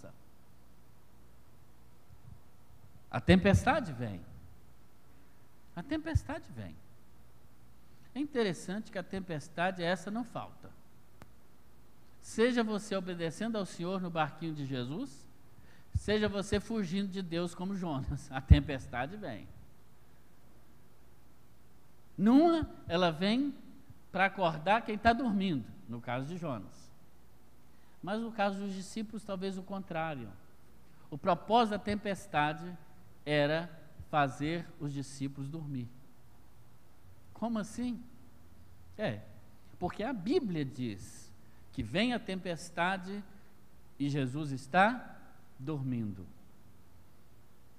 A 3.12 3.20
tempestade 3.20 3.92
vem. 3.92 4.22
A 5.76 5.82
tempestade 5.82 6.46
vem. 6.52 6.76
É 8.14 8.20
interessante 8.20 8.92
que 8.92 8.98
a 8.98 9.04
tempestade 9.04 9.84
essa 9.84 10.12
não 10.12 10.24
falta. 10.24 10.70
Seja 12.22 12.64
você 12.64 12.96
obedecendo 12.96 13.58
ao 13.58 13.66
Senhor 13.66 14.02
no 14.02 14.10
barquinho 14.10 14.54
de 14.54 14.66
Jesus, 14.66 15.26
seja 15.96 16.28
você 16.28 16.60
fugindo 16.60 17.10
de 17.10 17.22
Deus 17.22 17.56
como 17.56 17.76
Jonas, 17.76 18.30
a 18.32 18.42
tempestade 18.42 19.16
vem. 19.16 19.48
Numa, 22.18 22.70
ela 22.88 23.12
vem 23.12 23.56
para 24.12 24.26
acordar 24.26 24.82
quem 24.82 24.96
está 24.96 25.14
dormindo, 25.14 25.66
no 25.88 26.02
caso 26.02 26.28
de 26.28 26.38
Jonas. 26.38 26.92
Mas 28.04 28.20
no 28.20 28.32
caso 28.32 28.60
dos 28.60 28.74
discípulos, 28.74 29.24
talvez 29.24 29.58
o 29.58 29.64
contrário. 29.64 30.30
O 31.10 31.18
propósito 31.18 31.72
da 31.72 31.80
tempestade 31.80 32.78
era 33.30 33.70
fazer 34.10 34.66
os 34.80 34.92
discípulos 34.92 35.48
dormir. 35.48 35.88
Como 37.32 37.60
assim? 37.60 38.04
É, 38.98 39.22
porque 39.78 40.02
a 40.04 40.12
Bíblia 40.12 40.66
diz 40.66 41.32
que 41.72 41.84
vem 41.84 42.12
a 42.12 42.20
tempestade 42.20 43.24
e 44.00 44.10
Jesus 44.10 44.52
está 44.52 45.16
dormindo. 45.60 46.26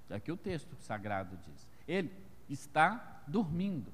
É 0.09 0.19
que 0.19 0.31
o 0.31 0.37
texto 0.37 0.73
sagrado 0.77 1.37
diz. 1.45 1.67
Ele 1.85 2.11
está 2.49 3.21
dormindo. 3.27 3.91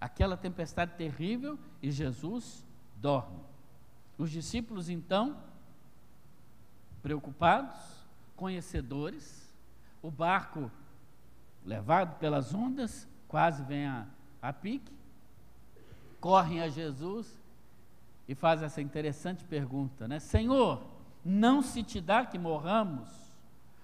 Aquela 0.00 0.36
tempestade 0.36 0.94
terrível 0.96 1.58
e 1.82 1.90
Jesus 1.90 2.64
dorme. 2.96 3.40
Os 4.16 4.30
discípulos 4.30 4.88
então, 4.88 5.42
preocupados, 7.02 7.80
conhecedores, 8.36 9.43
o 10.04 10.10
barco 10.10 10.70
levado 11.64 12.18
pelas 12.18 12.52
ondas, 12.52 13.08
quase 13.26 13.62
vem 13.62 13.86
a, 13.86 14.06
a 14.42 14.52
pique, 14.52 14.92
correm 16.20 16.60
a 16.60 16.68
Jesus 16.68 17.42
e 18.28 18.34
fazem 18.34 18.66
essa 18.66 18.82
interessante 18.82 19.42
pergunta, 19.44 20.06
né? 20.06 20.20
Senhor, 20.20 20.84
não 21.24 21.62
se 21.62 21.82
te 21.82 22.02
dá 22.02 22.26
que 22.26 22.38
morramos? 22.38 23.08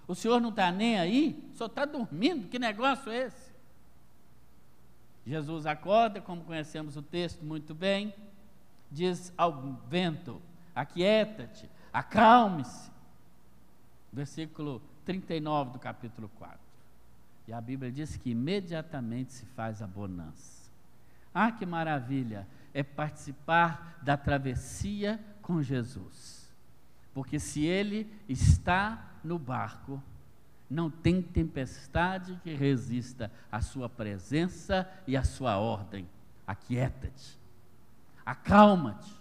O 0.07 0.15
senhor 0.15 0.43
não 0.43 0.51
está 0.51 0.71
nem 0.71 0.99
aí? 0.99 1.51
Senhor 1.55 1.71
está 1.71 1.87
dormindo? 1.87 2.49
Que 2.49 2.59
negócio 2.59 3.11
é 3.11 3.27
esse? 3.27 3.55
Jesus 5.25 5.65
acorda, 5.65 6.21
como 6.21 6.45
conhecemos 6.45 6.99
o 6.99 7.03
texto 7.03 7.43
muito 7.43 7.75
bem, 7.75 8.15
diz 8.91 9.33
ao 9.39 9.79
vento: 9.89 10.43
Aquieta-te, 10.75 11.71
acalme-se. 11.91 12.91
Versículo 14.13 14.83
39 15.05 15.73
do 15.73 15.79
capítulo 15.79 16.29
4. 16.39 16.59
E 17.49 17.53
a 17.53 17.61
Bíblia 17.61 17.91
diz 17.91 18.17
que 18.17 18.31
imediatamente 18.31 19.33
se 19.33 19.45
faz 19.47 19.83
a 19.83 19.87
bonança. 19.87 20.71
Ah, 21.35 21.51
que 21.51 21.67
maravilha! 21.67 22.47
É 22.73 22.83
participar 22.83 23.99
da 24.03 24.17
travessia 24.17 25.19
com 25.43 25.61
Jesus. 25.61 26.49
Porque 27.13 27.41
se 27.41 27.65
ele 27.65 28.09
está 28.29 29.11
no 29.25 29.39
barco, 29.39 30.01
não 30.71 30.89
tem 30.89 31.21
tempestade 31.21 32.39
que 32.45 32.55
resista 32.55 33.31
à 33.51 33.61
sua 33.61 33.89
presença 33.89 34.89
e 35.07 35.17
à 35.17 35.25
sua 35.25 35.59
ordem. 35.59 36.09
Aquieta-te, 36.47 37.37
acalma-te. 38.25 39.13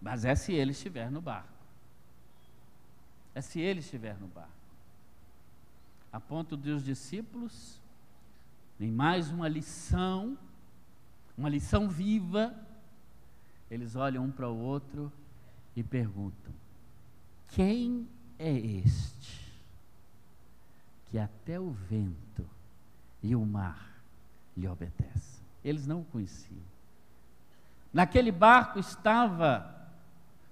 Mas 0.00 0.24
é 0.24 0.34
se 0.34 0.54
ele 0.54 0.72
estiver 0.72 1.10
no 1.10 1.20
barco. 1.20 1.57
É 3.38 3.40
se 3.40 3.60
ele 3.60 3.78
estiver 3.78 4.18
no 4.18 4.26
barco. 4.26 4.50
A 6.12 6.18
ponto 6.18 6.56
de 6.56 6.72
os 6.72 6.84
discípulos, 6.84 7.80
em 8.80 8.90
mais 8.90 9.30
uma 9.30 9.46
lição, 9.46 10.36
uma 11.36 11.48
lição 11.48 11.88
viva, 11.88 12.52
eles 13.70 13.94
olham 13.94 14.24
um 14.24 14.32
para 14.32 14.48
o 14.48 14.58
outro 14.58 15.12
e 15.76 15.84
perguntam: 15.84 16.52
quem 17.50 18.08
é 18.40 18.50
este 18.50 19.52
que 21.08 21.16
até 21.16 21.60
o 21.60 21.70
vento 21.70 22.44
e 23.22 23.36
o 23.36 23.46
mar 23.46 24.02
lhe 24.56 24.66
obedecem? 24.66 25.44
Eles 25.62 25.86
não 25.86 26.00
o 26.00 26.04
conheciam. 26.06 26.58
Naquele 27.92 28.32
barco 28.32 28.80
estava 28.80 29.77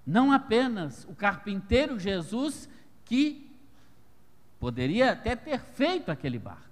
não 0.07 0.31
apenas 0.31 1.05
o 1.09 1.15
carpinteiro 1.15 1.99
Jesus, 1.99 2.69
que 3.05 3.51
poderia 4.61 5.13
até 5.13 5.35
ter 5.35 5.59
feito 5.59 6.11
aquele 6.11 6.39
barco, 6.39 6.63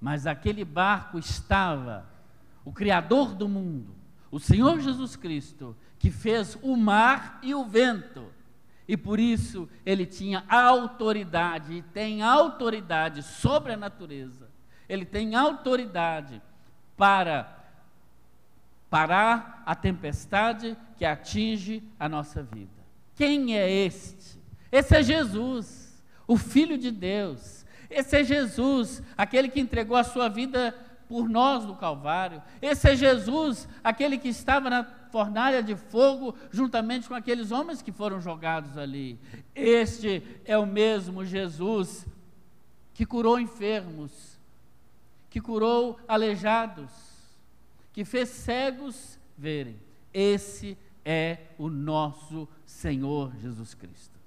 mas 0.00 0.26
aquele 0.26 0.64
barco 0.64 1.18
estava 1.18 2.06
o 2.64 2.72
Criador 2.72 3.34
do 3.34 3.48
mundo, 3.48 3.94
o 4.30 4.38
Senhor 4.38 4.80
Jesus 4.80 5.16
Cristo, 5.16 5.76
que 5.98 6.10
fez 6.10 6.56
o 6.62 6.76
mar 6.76 7.38
e 7.42 7.54
o 7.54 7.64
vento. 7.64 8.26
E 8.86 8.96
por 8.96 9.18
isso 9.18 9.68
ele 9.84 10.06
tinha 10.06 10.44
autoridade, 10.48 11.74
e 11.74 11.82
tem 11.82 12.22
autoridade 12.22 13.22
sobre 13.22 13.72
a 13.72 13.76
natureza. 13.76 14.48
Ele 14.88 15.04
tem 15.04 15.34
autoridade 15.34 16.40
para 16.96 17.63
parar 18.94 19.64
a 19.66 19.74
tempestade 19.74 20.76
que 20.96 21.04
atinge 21.04 21.82
a 21.98 22.08
nossa 22.08 22.44
vida. 22.44 22.70
Quem 23.16 23.58
é 23.58 23.68
este? 23.68 24.40
Esse 24.70 24.94
é 24.94 25.02
Jesus, 25.02 26.00
o 26.28 26.36
Filho 26.36 26.78
de 26.78 26.92
Deus. 26.92 27.66
Esse 27.90 28.20
é 28.20 28.22
Jesus, 28.22 29.02
aquele 29.16 29.48
que 29.48 29.58
entregou 29.58 29.96
a 29.96 30.04
sua 30.04 30.28
vida 30.28 30.72
por 31.08 31.28
nós 31.28 31.64
no 31.64 31.74
Calvário. 31.74 32.40
Esse 32.62 32.90
é 32.90 32.94
Jesus, 32.94 33.68
aquele 33.82 34.16
que 34.16 34.28
estava 34.28 34.70
na 34.70 34.84
fornalha 35.10 35.60
de 35.60 35.74
fogo 35.74 36.32
juntamente 36.52 37.08
com 37.08 37.16
aqueles 37.16 37.50
homens 37.50 37.82
que 37.82 37.90
foram 37.90 38.20
jogados 38.20 38.78
ali. 38.78 39.18
Este 39.56 40.22
é 40.44 40.56
o 40.56 40.66
mesmo 40.66 41.24
Jesus 41.24 42.06
que 42.92 43.04
curou 43.04 43.40
enfermos, 43.40 44.38
que 45.28 45.40
curou 45.40 45.98
aleijados, 46.06 47.03
que 47.94 48.04
fez 48.04 48.28
cegos 48.28 49.18
verem. 49.38 49.76
Esse 50.12 50.76
é 51.04 51.38
o 51.56 51.70
nosso 51.70 52.46
Senhor 52.66 53.32
Jesus 53.40 53.72
Cristo. 53.72 54.18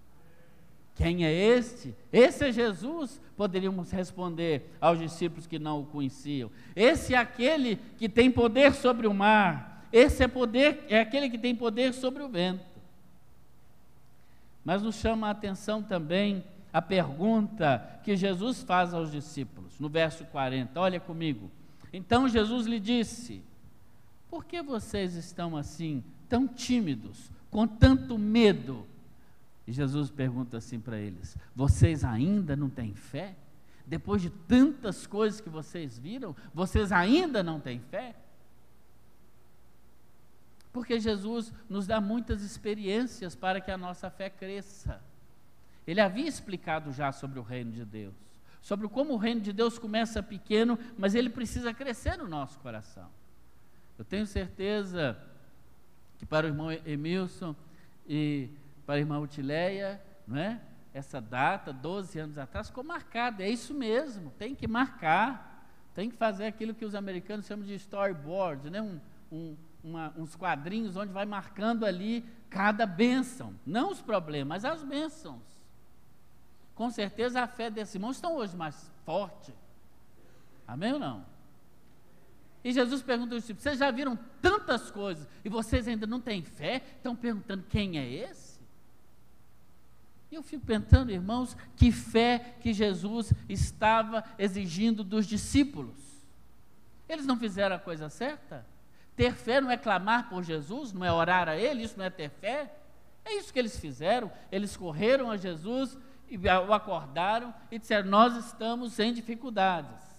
Quem 0.95 1.25
é 1.25 1.31
este? 1.31 1.93
Esse 2.11 2.45
é 2.45 2.51
Jesus, 2.51 3.21
poderíamos 3.35 3.91
responder 3.91 4.75
aos 4.81 4.97
discípulos 4.97 5.45
que 5.45 5.59
não 5.59 5.81
o 5.81 5.85
conheciam. 5.85 6.49
Esse 6.75 7.13
é 7.13 7.17
aquele 7.17 7.75
que 7.97 8.09
tem 8.09 8.31
poder 8.31 8.73
sobre 8.73 9.05
o 9.05 9.13
mar. 9.13 9.85
Esse 9.91 10.23
é 10.23 10.27
poder, 10.27 10.85
é 10.89 10.99
aquele 10.99 11.29
que 11.29 11.37
tem 11.37 11.53
poder 11.53 11.93
sobre 11.93 12.23
o 12.23 12.29
vento. 12.29 12.65
Mas 14.65 14.81
nos 14.81 14.95
chama 14.95 15.27
a 15.27 15.31
atenção 15.31 15.83
também 15.83 16.43
a 16.73 16.81
pergunta 16.81 17.99
que 18.03 18.15
Jesus 18.15 18.63
faz 18.63 18.93
aos 18.93 19.11
discípulos, 19.11 19.79
no 19.79 19.89
verso 19.89 20.25
40. 20.25 20.79
Olha 20.79 20.99
comigo. 20.99 21.51
Então 21.93 22.27
Jesus 22.27 22.65
lhe 22.65 22.79
disse: 22.79 23.43
Por 24.29 24.45
que 24.45 24.61
vocês 24.61 25.15
estão 25.15 25.55
assim, 25.55 26.03
tão 26.27 26.47
tímidos, 26.47 27.31
com 27.49 27.67
tanto 27.67 28.17
medo? 28.17 28.85
E 29.65 29.71
Jesus 29.71 30.09
pergunta 30.09 30.57
assim 30.57 30.79
para 30.79 30.97
eles: 30.97 31.37
Vocês 31.55 32.03
ainda 32.03 32.55
não 32.55 32.69
têm 32.69 32.93
fé? 32.93 33.35
Depois 33.85 34.21
de 34.21 34.29
tantas 34.29 35.07
coisas 35.07 35.39
que 35.39 35.49
vocês 35.49 35.97
viram, 35.97 36.35
vocês 36.53 36.91
ainda 36.91 37.41
não 37.41 37.59
têm 37.59 37.79
fé? 37.79 38.15
Porque 40.73 40.99
Jesus 40.99 41.53
nos 41.69 41.87
dá 41.87 41.99
muitas 41.99 42.41
experiências 42.41 43.35
para 43.35 43.61
que 43.61 43.71
a 43.71 43.77
nossa 43.77 44.09
fé 44.09 44.29
cresça. 44.29 45.01
Ele 45.87 46.01
havia 46.01 46.27
explicado 46.27 46.91
já 46.91 47.13
sobre 47.13 47.39
o 47.39 47.43
reino 47.43 47.71
de 47.71 47.85
Deus, 47.85 48.13
sobre 48.61 48.89
como 48.89 49.13
o 49.13 49.17
reino 49.17 49.39
de 49.39 49.53
Deus 49.53 49.79
começa 49.79 50.21
pequeno, 50.21 50.77
mas 50.97 51.15
ele 51.15 51.29
precisa 51.29 51.73
crescer 51.73 52.17
no 52.17 52.27
nosso 52.27 52.59
coração. 52.59 53.09
Eu 53.97 54.05
tenho 54.05 54.25
certeza 54.25 55.17
que 56.17 56.25
para 56.25 56.45
o 56.45 56.49
irmão 56.49 56.71
Emilson 56.71 57.55
e 58.07 58.49
para 58.85 58.95
a 58.95 58.99
irmã 58.99 59.19
Utileia, 59.19 60.01
não 60.27 60.37
é? 60.37 60.61
Essa 60.93 61.19
data, 61.21 61.71
12 61.71 62.17
anos 62.19 62.37
atrás, 62.37 62.67
ficou 62.67 62.83
marcada. 62.83 63.43
É 63.43 63.49
isso 63.49 63.73
mesmo, 63.73 64.31
tem 64.31 64.55
que 64.55 64.67
marcar. 64.67 65.65
Tem 65.93 66.09
que 66.09 66.15
fazer 66.15 66.45
aquilo 66.45 66.75
que 66.75 66.85
os 66.85 66.93
americanos 66.93 67.45
chamam 67.47 67.65
de 67.65 67.73
storyboard, 67.73 68.69
né? 68.69 68.81
Um, 68.81 68.99
um, 69.31 69.57
uma, 69.83 70.13
uns 70.15 70.35
quadrinhos 70.35 70.95
onde 70.95 71.11
vai 71.11 71.25
marcando 71.25 71.85
ali 71.85 72.23
cada 72.49 72.85
bênção. 72.85 73.55
Não 73.65 73.91
os 73.91 74.01
problemas, 74.01 74.63
mas 74.63 74.65
as 74.65 74.83
bênçãos. 74.83 75.41
Com 76.75 76.89
certeza 76.91 77.41
a 77.41 77.47
fé 77.47 77.69
desses 77.71 77.95
irmãos 77.95 78.17
estão 78.17 78.35
hoje 78.35 78.55
mais 78.55 78.91
forte. 79.05 79.53
Amém 80.67 80.93
ou 80.93 80.99
não? 80.99 81.25
E 82.67 82.73
Jesus 82.73 83.01
pergunta 83.01 83.33
aos 83.33 83.43
discípulos: 83.43 83.63
Vocês 83.63 83.79
já 83.79 83.89
viram 83.89 84.19
tantas 84.41 84.91
coisas 84.91 85.25
e 85.45 85.47
vocês 85.47 85.87
ainda 85.87 86.05
não 86.05 86.19
têm 86.19 86.43
fé? 86.43 86.83
Estão 86.97 87.15
perguntando 87.15 87.63
quem 87.69 87.97
é 87.97 88.05
esse? 88.05 88.59
E 90.29 90.35
eu 90.35 90.43
fico 90.43 90.65
pensando, 90.65 91.09
irmãos, 91.09 91.55
que 91.77 91.93
fé 91.93 92.57
que 92.59 92.73
Jesus 92.73 93.31
estava 93.47 94.21
exigindo 94.37 95.01
dos 95.01 95.25
discípulos. 95.25 95.95
Eles 97.07 97.25
não 97.25 97.39
fizeram 97.39 97.77
a 97.77 97.79
coisa 97.79 98.09
certa? 98.09 98.65
Ter 99.15 99.33
fé 99.33 99.61
não 99.61 99.71
é 99.71 99.77
clamar 99.77 100.27
por 100.27 100.43
Jesus, 100.43 100.91
não 100.91 101.05
é 101.05 101.13
orar 101.13 101.47
a 101.47 101.55
Ele, 101.55 101.83
isso 101.83 101.97
não 101.97 102.03
é 102.03 102.09
ter 102.09 102.29
fé? 102.29 102.69
É 103.23 103.33
isso 103.37 103.53
que 103.53 103.59
eles 103.59 103.79
fizeram. 103.79 104.29
Eles 104.51 104.75
correram 104.75 105.31
a 105.31 105.37
Jesus 105.37 105.97
e 106.27 106.37
o 106.37 106.73
acordaram 106.73 107.55
e 107.71 107.79
disseram: 107.79 108.09
Nós 108.09 108.35
estamos 108.35 108.99
em 108.99 109.13
dificuldades. 109.13 110.16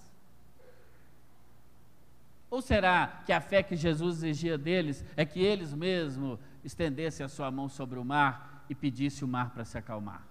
Ou 2.51 2.63
será 2.63 3.23
que 3.27 3.33
a 3.33 3.41
fé 3.41 3.63
que 3.63 3.77
Jesus 3.77 4.23
exigia 4.23 4.57
deles 4.57 5.05
é 5.17 5.25
que 5.25 5.41
eles 5.41 5.75
mesmos 5.75 6.39
estendessem 6.65 7.25
a 7.25 7.29
sua 7.29 7.51
mão 7.51 7.69
sobre 7.69 7.99
o 7.99 8.05
mar 8.05 8.65
e 8.69 8.75
pedisse 8.75 9.25
o 9.25 9.29
mar 9.29 9.51
para 9.51 9.65
se 9.65 9.77
acalmar. 9.77 10.27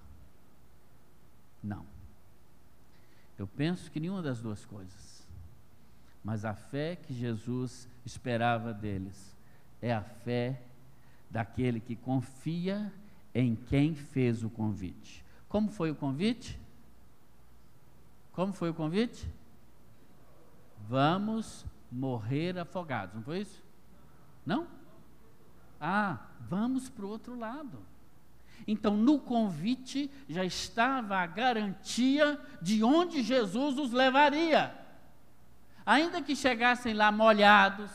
Não. 1.63 1.85
Eu 3.37 3.47
penso 3.47 3.91
que 3.91 3.99
nenhuma 3.99 4.21
das 4.21 4.41
duas 4.41 4.65
coisas. 4.65 5.27
mas 6.23 6.43
a 6.43 6.53
fé 6.53 6.97
que 6.97 7.13
Jesus 7.13 7.87
esperava 8.05 8.73
deles 8.73 9.33
é 9.81 9.93
a 9.93 10.01
fé 10.01 10.61
daquele 11.29 11.79
que 11.79 11.95
confia 11.95 12.91
em 13.33 13.55
quem 13.55 13.95
fez 13.95 14.43
o 14.43 14.49
convite. 14.49 15.23
Como 15.47 15.69
foi 15.69 15.89
o 15.89 15.95
convite? 15.95 16.59
Como 18.33 18.51
foi 18.51 18.71
o 18.71 18.73
convite? 18.73 19.25
Vamos 20.89 21.65
morrer 21.91 22.57
afogados, 22.57 23.15
não 23.15 23.23
foi 23.23 23.39
isso? 23.39 23.63
Não? 24.45 24.67
Ah, 25.79 26.19
vamos 26.39 26.89
para 26.89 27.05
o 27.05 27.09
outro 27.09 27.37
lado. 27.37 27.79
Então, 28.67 28.95
no 28.97 29.19
convite 29.19 30.09
já 30.27 30.43
estava 30.43 31.17
a 31.17 31.27
garantia 31.27 32.39
de 32.61 32.83
onde 32.83 33.21
Jesus 33.21 33.77
os 33.77 33.91
levaria. 33.91 34.73
Ainda 35.85 36.21
que 36.21 36.35
chegassem 36.35 36.93
lá 36.93 37.11
molhados, 37.11 37.91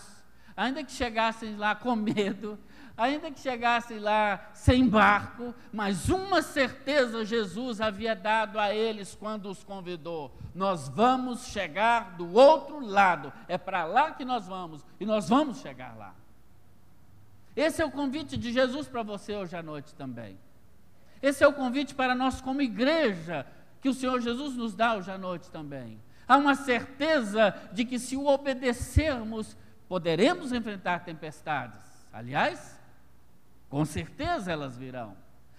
ainda 0.56 0.84
que 0.84 0.92
chegassem 0.92 1.56
lá 1.56 1.74
com 1.76 1.96
medo, 1.96 2.58
ainda 3.02 3.30
que 3.30 3.40
chegassem 3.40 3.98
lá 3.98 4.50
sem 4.54 4.88
barco, 4.88 5.52
mas 5.72 6.08
uma 6.08 6.40
certeza 6.40 7.24
Jesus 7.24 7.80
havia 7.80 8.14
dado 8.14 8.58
a 8.58 8.72
eles 8.72 9.14
quando 9.14 9.50
os 9.50 9.64
convidou: 9.64 10.32
nós 10.54 10.88
vamos 10.88 11.46
chegar 11.46 12.16
do 12.16 12.32
outro 12.32 12.78
lado, 12.80 13.32
é 13.48 13.58
para 13.58 13.84
lá 13.84 14.12
que 14.12 14.24
nós 14.24 14.46
vamos, 14.46 14.84
e 15.00 15.04
nós 15.04 15.28
vamos 15.28 15.58
chegar 15.58 15.96
lá. 15.96 16.14
Esse 17.56 17.82
é 17.82 17.84
o 17.84 17.90
convite 17.90 18.36
de 18.36 18.52
Jesus 18.52 18.86
para 18.86 19.02
você 19.02 19.34
hoje 19.34 19.56
à 19.56 19.62
noite 19.62 19.94
também. 19.94 20.38
Esse 21.20 21.44
é 21.44 21.48
o 21.48 21.52
convite 21.52 21.94
para 21.94 22.14
nós, 22.14 22.40
como 22.40 22.62
igreja, 22.62 23.46
que 23.80 23.88
o 23.88 23.94
Senhor 23.94 24.20
Jesus 24.20 24.56
nos 24.56 24.74
dá 24.74 24.94
hoje 24.94 25.10
à 25.10 25.18
noite 25.18 25.50
também. 25.50 26.00
Há 26.26 26.36
uma 26.36 26.54
certeza 26.54 27.54
de 27.72 27.84
que, 27.84 27.98
se 27.98 28.16
o 28.16 28.26
obedecermos, 28.26 29.56
poderemos 29.88 30.52
enfrentar 30.52 31.04
tempestades. 31.04 31.82
Aliás, 32.12 32.71
com 33.72 33.86
certeza 33.86 34.52
elas 34.52 34.76
virão. 34.76 35.16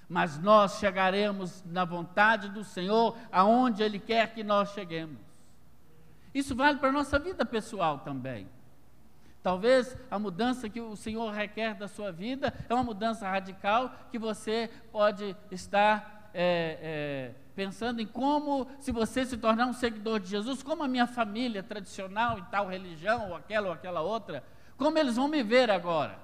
Mas 0.08 0.40
nós 0.40 0.78
chegaremos 0.78 1.64
na 1.66 1.84
vontade 1.84 2.48
do 2.50 2.64
Senhor, 2.64 3.18
aonde 3.32 3.82
Ele 3.82 3.98
quer 3.98 4.36
que 4.36 4.44
nós 4.44 4.72
cheguemos. 4.74 5.18
Isso 6.32 6.56
vale 6.56 6.78
para 6.78 6.90
a 6.90 6.92
nossa 6.92 7.18
vida 7.18 7.44
pessoal 7.44 8.02
também. 8.02 8.48
Talvez 9.42 9.98
a 10.12 10.20
mudança 10.20 10.70
que 10.70 10.80
o 10.80 10.96
Senhor 10.96 11.32
requer 11.32 11.74
da 11.74 11.88
sua 11.88 12.12
vida 12.12 12.54
é 12.70 12.74
uma 12.76 12.84
mudança 12.84 13.28
radical 13.28 13.92
que 14.12 14.20
você 14.20 14.70
pode 14.92 15.36
estar 15.50 16.30
é, 16.36 16.78
é, 16.84 17.36
pensando 17.56 18.00
em 18.00 18.06
como, 18.06 18.68
se 18.80 18.92
você 18.92 19.26
se 19.26 19.38
tornar 19.38 19.66
um 19.66 19.74
seguidor 19.74 20.20
de 20.20 20.30
Jesus, 20.30 20.62
como 20.62 20.84
a 20.84 20.88
minha 20.88 21.08
família 21.08 21.64
tradicional 21.64 22.38
em 22.38 22.44
tal 22.44 22.68
religião, 22.68 23.30
ou 23.30 23.36
aquela 23.36 23.70
ou 23.70 23.74
aquela 23.74 24.02
outra, 24.02 24.44
como 24.78 25.00
eles 25.00 25.16
vão 25.16 25.28
me 25.28 25.42
ver 25.42 25.72
agora. 25.72 26.22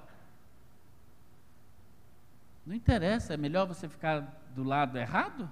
Não 2.70 2.76
interessa, 2.76 3.34
é 3.34 3.38
melhor 3.38 3.66
você 3.66 3.90
ficar 3.90 4.44
do 4.54 4.62
lado 4.64 4.96
errado? 4.96 5.50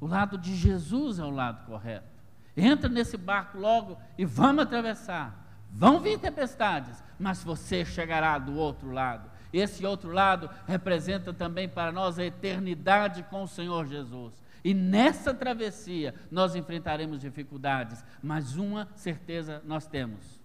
O 0.00 0.06
lado 0.08 0.36
de 0.36 0.52
Jesus 0.56 1.20
é 1.20 1.24
o 1.24 1.30
lado 1.30 1.64
correto. 1.64 2.08
Entra 2.56 2.88
nesse 2.88 3.16
barco 3.16 3.56
logo 3.56 3.96
e 4.18 4.24
vamos 4.24 4.64
atravessar. 4.64 5.46
Vão 5.70 6.00
vir 6.00 6.18
tempestades, 6.18 7.04
mas 7.20 7.44
você 7.44 7.84
chegará 7.84 8.36
do 8.36 8.56
outro 8.56 8.90
lado. 8.90 9.30
Esse 9.52 9.86
outro 9.86 10.10
lado 10.10 10.50
representa 10.66 11.32
também 11.32 11.68
para 11.68 11.92
nós 11.92 12.18
a 12.18 12.24
eternidade 12.24 13.22
com 13.30 13.44
o 13.44 13.48
Senhor 13.48 13.86
Jesus. 13.86 14.42
E 14.64 14.74
nessa 14.74 15.32
travessia 15.32 16.16
nós 16.32 16.56
enfrentaremos 16.56 17.20
dificuldades, 17.20 18.04
mas 18.20 18.56
uma 18.56 18.88
certeza 18.96 19.62
nós 19.64 19.86
temos: 19.86 20.40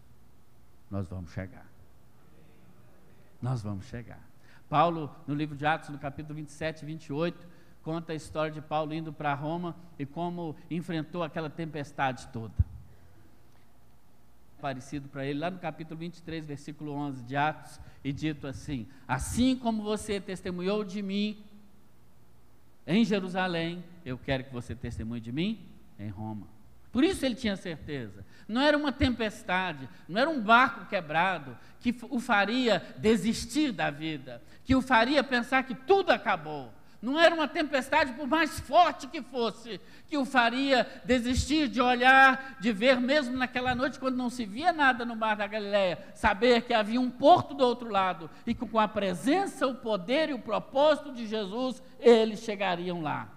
nós 0.91 1.07
vamos 1.07 1.31
chegar. 1.31 1.65
Nós 3.41 3.63
vamos 3.63 3.87
chegar. 3.87 4.32
Paulo, 4.69 5.13
no 5.27 5.35
livro 5.35 5.55
de 5.55 5.65
Atos, 5.65 5.89
no 5.89 5.99
capítulo 5.99 6.35
27 6.35 6.81
e 6.81 6.85
28, 6.85 7.47
conta 7.83 8.13
a 8.13 8.15
história 8.15 8.51
de 8.51 8.61
Paulo 8.61 8.93
indo 8.93 9.11
para 9.13 9.33
Roma 9.33 9.75
e 9.99 10.05
como 10.05 10.55
enfrentou 10.69 11.23
aquela 11.23 11.49
tempestade 11.49 12.27
toda 12.29 12.53
aparecido 14.63 15.09
para 15.09 15.25
ele 15.25 15.39
lá 15.39 15.51
no 15.51 15.59
capítulo 15.59 15.99
23, 15.99 16.45
versículo 16.45 16.93
11 16.93 17.23
de 17.23 17.35
Atos, 17.35 17.81
e 18.01 18.13
dito 18.13 18.47
assim: 18.47 18.87
Assim 19.05 19.57
como 19.57 19.83
você 19.83 20.21
testemunhou 20.21 20.85
de 20.85 21.01
mim 21.01 21.43
em 22.87 23.03
Jerusalém, 23.03 23.83
eu 24.05 24.17
quero 24.17 24.45
que 24.45 24.53
você 24.53 24.73
testemunhe 24.73 25.19
de 25.19 25.33
mim 25.33 25.59
em 25.99 26.07
Roma. 26.07 26.47
Por 26.93 27.03
isso 27.03 27.25
ele 27.25 27.33
tinha 27.33 27.57
certeza. 27.57 28.23
Não 28.47 28.61
era 28.61 28.77
uma 28.77 28.91
tempestade, 28.91 29.89
não 30.07 30.21
era 30.21 30.29
um 30.29 30.39
barco 30.39 30.85
quebrado 30.85 31.57
que 31.79 31.93
o 32.03 32.19
faria 32.19 32.81
desistir 32.97 33.71
da 33.71 33.89
vida, 33.89 34.41
que 34.63 34.75
o 34.75 34.81
faria 34.81 35.23
pensar 35.23 35.63
que 35.63 35.73
tudo 35.73 36.11
acabou. 36.11 36.71
Não 37.01 37.19
era 37.19 37.35
uma 37.35 37.47
tempestade, 37.47 38.13
por 38.13 38.27
mais 38.27 38.59
forte 38.61 39.07
que 39.07 39.21
fosse, 39.21 39.81
que 40.07 40.17
o 40.17 40.23
faria 40.23 40.87
desistir 41.03 41.67
de 41.67 41.81
olhar, 41.81 42.57
de 42.61 42.71
ver, 42.71 43.01
mesmo 43.01 43.35
naquela 43.35 43.75
noite, 43.75 43.99
quando 43.99 44.15
não 44.15 44.29
se 44.29 44.45
via 44.45 44.71
nada 44.71 45.03
no 45.03 45.15
mar 45.15 45.35
da 45.35 45.47
Galileia, 45.47 45.99
saber 46.13 46.61
que 46.61 46.73
havia 46.73 47.01
um 47.01 47.09
porto 47.09 47.55
do 47.55 47.65
outro 47.65 47.89
lado 47.89 48.29
e 48.45 48.53
que 48.53 48.65
com 48.65 48.79
a 48.79 48.87
presença, 48.87 49.67
o 49.67 49.75
poder 49.75 50.29
e 50.29 50.33
o 50.33 50.39
propósito 50.39 51.11
de 51.11 51.27
Jesus, 51.27 51.83
eles 51.99 52.39
chegariam 52.39 53.01
lá. 53.01 53.27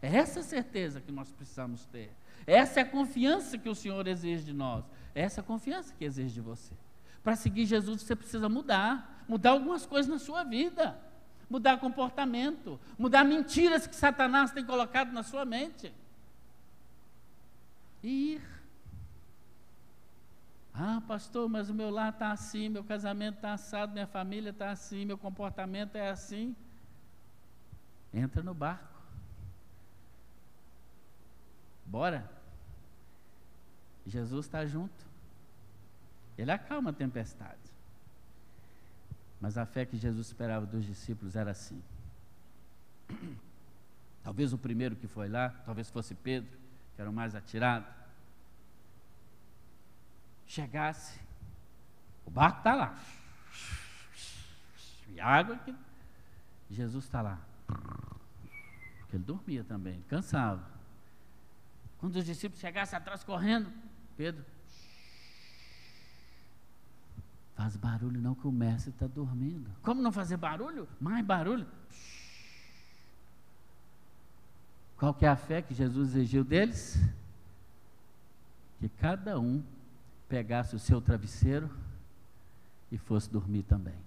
É 0.00 0.16
essa 0.16 0.42
certeza 0.42 1.00
que 1.00 1.10
nós 1.10 1.30
precisamos 1.32 1.84
ter. 1.86 2.10
Essa 2.48 2.80
é 2.80 2.82
a 2.82 2.86
confiança 2.86 3.56
que 3.58 3.68
o 3.68 3.74
Senhor 3.74 4.06
exige 4.08 4.44
de 4.44 4.52
nós. 4.52 4.84
É 5.14 5.22
essa 5.22 5.42
confiança 5.42 5.94
que 5.96 6.04
exige 6.04 6.34
de 6.34 6.40
você. 6.40 6.74
Para 7.22 7.36
seguir 7.36 7.66
Jesus, 7.66 8.02
você 8.02 8.16
precisa 8.16 8.48
mudar, 8.48 9.24
mudar 9.28 9.50
algumas 9.50 9.84
coisas 9.84 10.10
na 10.10 10.18
sua 10.18 10.42
vida 10.42 10.98
mudar 11.48 11.78
comportamento, 11.78 12.78
mudar 12.98 13.24
mentiras 13.24 13.86
que 13.86 13.96
Satanás 13.96 14.52
tem 14.52 14.64
colocado 14.64 15.12
na 15.12 15.22
sua 15.22 15.44
mente. 15.44 15.92
E 18.02 18.34
ir. 18.34 18.42
Ah, 20.74 21.02
pastor, 21.08 21.48
mas 21.48 21.68
o 21.70 21.74
meu 21.74 21.90
lar 21.90 22.12
está 22.12 22.30
assim, 22.30 22.68
meu 22.68 22.84
casamento 22.84 23.36
está 23.36 23.52
assado, 23.52 23.92
minha 23.92 24.06
família 24.06 24.50
está 24.50 24.70
assim, 24.70 25.04
meu 25.04 25.18
comportamento 25.18 25.96
é 25.96 26.10
assim. 26.10 26.54
Entra 28.14 28.42
no 28.42 28.54
barco. 28.54 28.86
Bora. 31.84 32.37
Jesus 34.08 34.46
está 34.46 34.64
junto. 34.64 35.06
Ele 36.36 36.50
acalma 36.50 36.90
a 36.90 36.92
tempestade. 36.92 37.58
Mas 39.40 39.58
a 39.58 39.66
fé 39.66 39.84
que 39.84 39.96
Jesus 39.96 40.28
esperava 40.28 40.66
dos 40.66 40.84
discípulos 40.84 41.36
era 41.36 41.50
assim. 41.50 41.82
Talvez 44.24 44.52
o 44.52 44.58
primeiro 44.58 44.96
que 44.96 45.06
foi 45.06 45.28
lá, 45.28 45.50
talvez 45.64 45.88
fosse 45.88 46.14
Pedro, 46.14 46.50
que 46.94 47.00
era 47.00 47.08
o 47.08 47.12
mais 47.12 47.34
atirado, 47.34 47.86
chegasse, 50.46 51.18
o 52.26 52.30
barco 52.30 52.58
está 52.58 52.74
lá, 52.74 52.98
e 55.08 55.18
água 55.18 55.56
que 55.58 55.74
Jesus 56.68 57.04
está 57.04 57.22
lá. 57.22 57.38
Porque 58.98 59.16
ele 59.16 59.24
dormia 59.24 59.64
também, 59.64 60.02
cansava. 60.02 60.62
Quando 61.96 62.16
os 62.16 62.26
discípulos 62.26 62.60
chegassem 62.60 62.98
atrás 62.98 63.24
correndo, 63.24 63.72
Pedro, 64.18 64.44
Faz 67.58 67.74
barulho 67.74 68.20
não 68.20 68.36
que 68.36 68.46
o 68.46 68.52
mestre 68.52 68.90
está 68.90 69.08
dormindo. 69.08 69.68
Como 69.82 70.00
não 70.00 70.12
fazer 70.12 70.36
barulho? 70.36 70.88
Mais 71.00 71.26
barulho. 71.26 71.66
Qual 74.96 75.12
que 75.12 75.26
é 75.26 75.28
a 75.28 75.34
fé 75.34 75.60
que 75.60 75.74
Jesus 75.74 76.10
exigiu 76.10 76.44
deles? 76.44 76.96
Que 78.78 78.88
cada 78.88 79.40
um 79.40 79.60
pegasse 80.28 80.76
o 80.76 80.78
seu 80.78 81.00
travesseiro 81.00 81.68
e 82.92 82.96
fosse 82.96 83.28
dormir 83.28 83.64
também. 83.64 83.98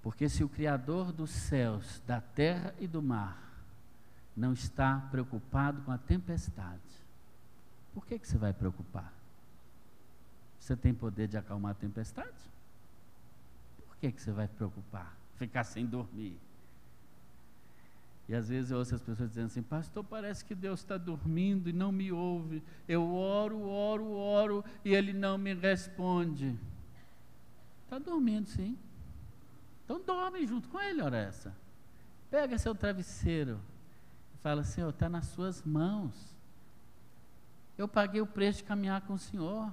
Porque 0.00 0.28
se 0.28 0.44
o 0.44 0.48
Criador 0.48 1.12
dos 1.12 1.30
céus, 1.30 2.00
da 2.06 2.20
terra 2.20 2.72
e 2.78 2.86
do 2.86 3.02
mar 3.02 3.52
não 4.36 4.52
está 4.52 5.08
preocupado 5.10 5.82
com 5.82 5.90
a 5.90 5.98
tempestade, 5.98 7.01
por 7.94 8.06
que, 8.06 8.18
que 8.18 8.26
você 8.26 8.38
vai 8.38 8.52
preocupar? 8.52 9.12
Você 10.58 10.76
tem 10.76 10.94
poder 10.94 11.28
de 11.28 11.36
acalmar 11.36 11.72
a 11.72 11.74
tempestade? 11.74 12.50
Por 13.86 13.96
que, 13.96 14.12
que 14.12 14.22
você 14.22 14.30
vai 14.30 14.48
preocupar? 14.48 15.16
Ficar 15.36 15.64
sem 15.64 15.84
dormir? 15.84 16.38
E 18.28 18.34
às 18.34 18.48
vezes 18.48 18.70
eu 18.70 18.78
ouço 18.78 18.94
as 18.94 19.02
pessoas 19.02 19.28
dizendo 19.30 19.46
assim, 19.46 19.62
pastor, 19.62 20.04
parece 20.04 20.44
que 20.44 20.54
Deus 20.54 20.80
está 20.80 20.96
dormindo 20.96 21.68
e 21.68 21.72
não 21.72 21.90
me 21.90 22.12
ouve. 22.12 22.62
Eu 22.88 23.12
oro, 23.12 23.60
oro, 23.62 24.10
oro 24.12 24.64
e 24.84 24.94
Ele 24.94 25.12
não 25.12 25.36
me 25.36 25.52
responde. 25.52 26.56
Está 27.84 27.98
dormindo, 27.98 28.48
sim. 28.48 28.78
Então 29.84 30.00
dorme 30.00 30.46
junto 30.46 30.68
com 30.68 30.80
Ele, 30.80 31.02
ora 31.02 31.18
essa. 31.18 31.54
Pega 32.30 32.56
seu 32.56 32.74
travesseiro 32.74 33.60
e 34.34 34.38
fala, 34.38 34.62
Senhor, 34.62 34.90
está 34.90 35.08
nas 35.08 35.26
suas 35.26 35.62
mãos. 35.62 36.31
Eu 37.82 37.88
paguei 37.88 38.20
o 38.20 38.26
preço 38.26 38.58
de 38.58 38.64
caminhar 38.64 39.00
com 39.00 39.14
o 39.14 39.18
Senhor. 39.18 39.72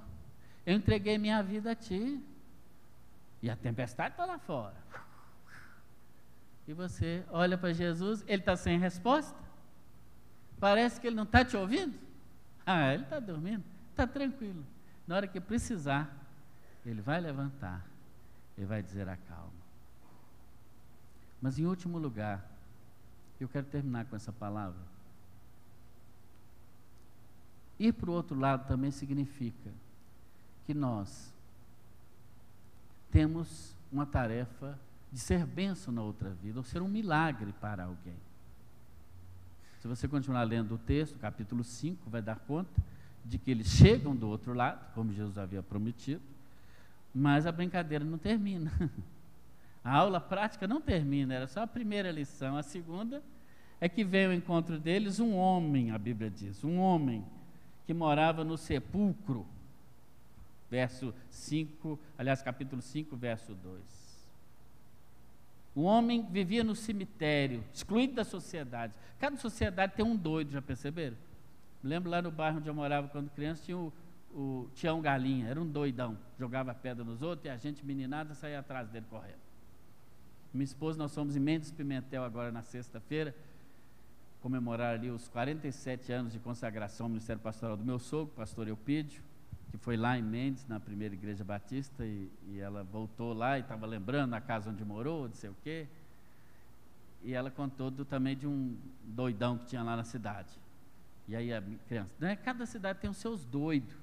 Eu 0.66 0.74
entreguei 0.74 1.16
minha 1.16 1.40
vida 1.44 1.70
a 1.70 1.74
Ti. 1.76 2.20
E 3.40 3.48
a 3.48 3.54
tempestade 3.54 4.14
está 4.14 4.24
lá 4.24 4.36
fora. 4.36 4.74
E 6.66 6.72
você 6.72 7.24
olha 7.30 7.56
para 7.56 7.72
Jesus, 7.72 8.24
ele 8.26 8.42
está 8.42 8.56
sem 8.56 8.80
resposta. 8.80 9.38
Parece 10.58 11.00
que 11.00 11.06
ele 11.06 11.14
não 11.14 11.22
está 11.22 11.44
te 11.44 11.56
ouvindo. 11.56 11.96
Ah, 12.66 12.92
ele 12.92 13.04
está 13.04 13.20
dormindo. 13.20 13.62
Está 13.90 14.08
tranquilo. 14.08 14.66
Na 15.06 15.14
hora 15.14 15.28
que 15.28 15.40
precisar, 15.40 16.12
ele 16.84 17.00
vai 17.00 17.20
levantar. 17.20 17.86
Ele 18.58 18.66
vai 18.66 18.82
dizer 18.82 19.08
a 19.08 19.16
calma. 19.16 19.52
Mas 21.40 21.60
em 21.60 21.64
último 21.64 21.96
lugar, 21.96 22.44
eu 23.38 23.48
quero 23.48 23.66
terminar 23.66 24.04
com 24.06 24.16
essa 24.16 24.32
palavra. 24.32 24.89
Ir 27.80 27.94
para 27.94 28.10
o 28.10 28.12
outro 28.12 28.38
lado 28.38 28.68
também 28.68 28.90
significa 28.90 29.70
que 30.66 30.74
nós 30.74 31.32
temos 33.10 33.74
uma 33.90 34.04
tarefa 34.04 34.78
de 35.10 35.18
ser 35.18 35.46
benção 35.46 35.92
na 35.92 36.02
outra 36.02 36.28
vida, 36.28 36.58
ou 36.58 36.62
ser 36.62 36.82
um 36.82 36.88
milagre 36.88 37.54
para 37.58 37.84
alguém. 37.84 38.18
Se 39.80 39.88
você 39.88 40.06
continuar 40.06 40.42
lendo 40.42 40.74
o 40.74 40.78
texto, 40.78 41.18
capítulo 41.18 41.64
5, 41.64 42.10
vai 42.10 42.20
dar 42.20 42.36
conta 42.40 42.70
de 43.24 43.38
que 43.38 43.50
eles 43.50 43.68
chegam 43.68 44.14
do 44.14 44.28
outro 44.28 44.52
lado, 44.52 44.92
como 44.94 45.14
Jesus 45.14 45.38
havia 45.38 45.62
prometido, 45.62 46.20
mas 47.14 47.46
a 47.46 47.50
brincadeira 47.50 48.04
não 48.04 48.18
termina. 48.18 48.70
A 49.82 49.96
aula 49.96 50.20
prática 50.20 50.68
não 50.68 50.82
termina, 50.82 51.32
era 51.32 51.46
só 51.46 51.62
a 51.62 51.66
primeira 51.66 52.12
lição. 52.12 52.54
A 52.54 52.62
segunda 52.62 53.22
é 53.80 53.88
que 53.88 54.04
veio 54.04 54.28
ao 54.28 54.34
encontro 54.34 54.78
deles 54.78 55.18
um 55.18 55.34
homem, 55.34 55.90
a 55.90 55.96
Bíblia 55.96 56.28
diz, 56.28 56.62
um 56.62 56.78
homem 56.78 57.24
que 57.90 57.94
morava 57.94 58.44
no 58.44 58.56
sepulcro. 58.56 59.44
Verso 60.70 61.12
5, 61.28 61.98
aliás, 62.16 62.40
capítulo 62.40 62.80
5, 62.80 63.16
verso 63.16 63.52
2. 63.52 63.82
O 65.74 65.82
homem 65.82 66.24
vivia 66.30 66.62
no 66.62 66.76
cemitério, 66.76 67.64
excluído 67.74 68.14
da 68.14 68.22
sociedade. 68.22 68.94
Cada 69.18 69.36
sociedade 69.36 69.94
tem 69.96 70.04
um 70.04 70.14
doido, 70.14 70.52
já 70.52 70.62
perceberam? 70.62 71.16
Lembro 71.82 72.08
lá 72.08 72.22
no 72.22 72.30
bairro 72.30 72.58
onde 72.58 72.68
eu 72.68 72.74
morava 72.74 73.08
quando 73.08 73.28
criança, 73.30 73.64
tinha 73.64 73.76
o, 73.76 73.92
o 74.32 74.70
Tião 74.76 75.00
Galinha, 75.00 75.48
era 75.48 75.60
um 75.60 75.66
doidão, 75.66 76.16
jogava 76.38 76.72
pedra 76.72 77.02
nos 77.02 77.22
outros 77.22 77.46
e 77.46 77.48
a 77.48 77.56
gente, 77.56 77.84
meninada, 77.84 78.34
saía 78.34 78.60
atrás 78.60 78.88
dele 78.88 79.06
correndo. 79.10 79.40
Minha 80.54 80.64
esposa, 80.64 80.96
nós 80.96 81.12
fomos 81.12 81.34
em 81.34 81.40
Mendes 81.40 81.72
Pimentel 81.72 82.22
agora 82.22 82.52
na 82.52 82.62
sexta-feira, 82.62 83.34
comemorar 84.40 84.94
ali 84.94 85.10
os 85.10 85.28
47 85.28 86.12
anos 86.12 86.32
de 86.32 86.38
consagração 86.38 87.06
ao 87.06 87.10
Ministério 87.10 87.40
Pastoral 87.40 87.76
do 87.76 87.84
meu 87.84 87.98
sogro, 87.98 88.34
pastor 88.34 88.66
Eupídio, 88.68 89.22
que 89.70 89.76
foi 89.76 89.96
lá 89.96 90.18
em 90.18 90.22
Mendes, 90.22 90.66
na 90.66 90.80
primeira 90.80 91.14
igreja 91.14 91.44
batista, 91.44 92.04
e, 92.04 92.30
e 92.48 92.58
ela 92.58 92.82
voltou 92.82 93.32
lá 93.32 93.58
e 93.58 93.60
estava 93.60 93.86
lembrando 93.86 94.34
a 94.34 94.40
casa 94.40 94.70
onde 94.70 94.84
morou, 94.84 95.28
não 95.28 95.34
sei 95.34 95.50
o 95.50 95.56
quê. 95.62 95.86
E 97.22 97.34
ela 97.34 97.50
contou 97.50 97.90
do, 97.90 98.04
também 98.04 98.36
de 98.36 98.46
um 98.46 98.76
doidão 99.04 99.58
que 99.58 99.66
tinha 99.66 99.82
lá 99.82 99.94
na 99.96 100.04
cidade. 100.04 100.58
E 101.28 101.36
aí 101.36 101.52
a 101.52 101.62
criança, 101.86 102.14
né? 102.18 102.34
Cada 102.34 102.66
cidade 102.66 102.98
tem 102.98 103.10
os 103.10 103.18
seus 103.18 103.44
doidos. 103.44 103.94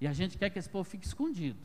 E 0.00 0.06
a 0.06 0.12
gente 0.12 0.38
quer 0.38 0.50
que 0.50 0.58
esse 0.58 0.68
povo 0.68 0.88
fique 0.88 1.06
escondido. 1.06 1.58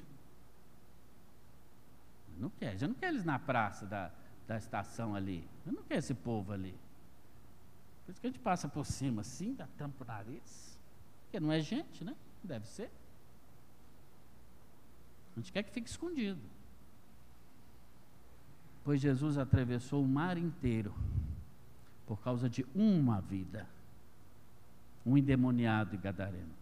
Não 2.40 2.50
quer, 2.50 2.78
já 2.78 2.88
não 2.88 2.96
quer 2.96 3.10
eles 3.10 3.24
na 3.24 3.38
praça 3.38 3.86
da, 3.86 4.12
da 4.48 4.58
estação 4.58 5.14
ali. 5.14 5.48
Eu 5.66 5.74
não 5.74 5.84
quero 5.84 6.00
esse 6.00 6.14
povo 6.14 6.52
ali. 6.52 6.76
Por 8.06 8.12
isso 8.12 8.22
que 8.22 8.28
a 8.28 8.30
gente 8.30 8.40
passa 8.40 8.68
por 8.68 8.86
cima 8.86 9.22
assim, 9.22 9.54
dá 9.54 9.68
tampa 9.78 10.04
o 10.04 10.08
nariz. 10.08 10.78
Porque 11.24 11.40
não 11.40 11.52
é 11.52 11.60
gente, 11.60 12.04
né? 12.04 12.16
Deve 12.44 12.68
ser. 12.68 12.92
A 15.36 15.40
gente 15.40 15.52
quer 15.52 15.64
que 15.64 15.72
fique 15.72 15.90
escondido. 15.90 16.40
Pois 18.84 19.02
Jesus 19.02 19.38
atravessou 19.38 20.04
o 20.04 20.08
mar 20.08 20.38
inteiro 20.38 20.94
por 22.06 22.22
causa 22.22 22.48
de 22.48 22.66
uma 22.76 23.20
vida. 23.20 23.68
Um 25.04 25.18
endemoniado 25.18 25.96
e 25.96 25.98
gadareno. 25.98 26.54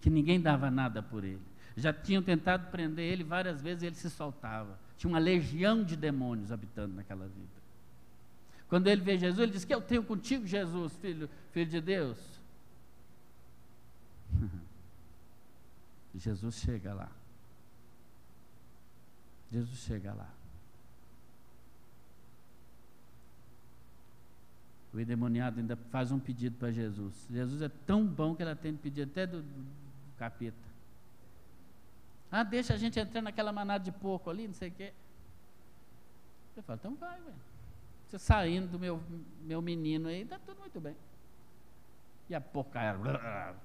Que 0.00 0.08
ninguém 0.08 0.40
dava 0.40 0.70
nada 0.70 1.02
por 1.02 1.22
ele. 1.22 1.42
Já 1.76 1.92
tinham 1.92 2.22
tentado 2.22 2.70
prender 2.70 3.12
ele 3.12 3.22
várias 3.22 3.60
vezes 3.60 3.82
e 3.82 3.86
ele 3.86 3.96
se 3.96 4.08
soltava. 4.08 4.78
Tinha 4.96 5.10
uma 5.12 5.18
legião 5.18 5.82
de 5.82 5.96
demônios 5.96 6.50
habitando 6.50 6.94
naquela 6.94 7.26
vida. 7.26 7.63
Quando 8.68 8.86
ele 8.86 9.00
vê 9.00 9.18
Jesus, 9.18 9.38
ele 9.38 9.52
diz: 9.52 9.64
Que 9.64 9.74
eu 9.74 9.80
tenho 9.80 10.02
contigo, 10.02 10.46
Jesus, 10.46 10.96
filho, 10.96 11.28
filho 11.52 11.70
de 11.70 11.80
Deus. 11.80 12.18
Jesus 16.14 16.56
chega 16.56 16.94
lá. 16.94 17.10
Jesus 19.50 19.78
chega 19.80 20.12
lá. 20.12 20.28
O 24.92 25.00
endemoniado 25.00 25.58
ainda 25.58 25.76
faz 25.90 26.12
um 26.12 26.20
pedido 26.20 26.56
para 26.56 26.70
Jesus. 26.70 27.26
Jesus 27.28 27.62
é 27.62 27.68
tão 27.68 28.06
bom 28.06 28.34
que 28.34 28.42
ela 28.42 28.54
tem 28.54 28.76
pedido 28.76 29.10
até 29.10 29.26
do, 29.26 29.42
do 29.42 29.66
capeta. 30.16 30.56
Ah, 32.30 32.44
deixa 32.44 32.74
a 32.74 32.76
gente 32.76 32.98
entrar 32.98 33.20
naquela 33.20 33.52
manada 33.52 33.84
de 33.84 33.92
porco 33.92 34.30
ali, 34.30 34.46
não 34.46 34.54
sei 34.54 34.68
o 34.68 34.72
quê. 34.72 34.92
Eu 36.56 36.62
falo, 36.62 36.78
então 36.80 36.94
vai, 36.94 37.20
velho. 37.20 37.34
Você 38.14 38.18
saindo 38.20 38.68
do 38.68 38.78
meu, 38.78 39.02
meu 39.42 39.60
menino 39.60 40.08
aí, 40.08 40.22
está 40.22 40.38
tudo 40.38 40.60
muito 40.60 40.80
bem. 40.80 40.94
E 42.28 42.34
a 42.34 42.40
porca 42.40 42.80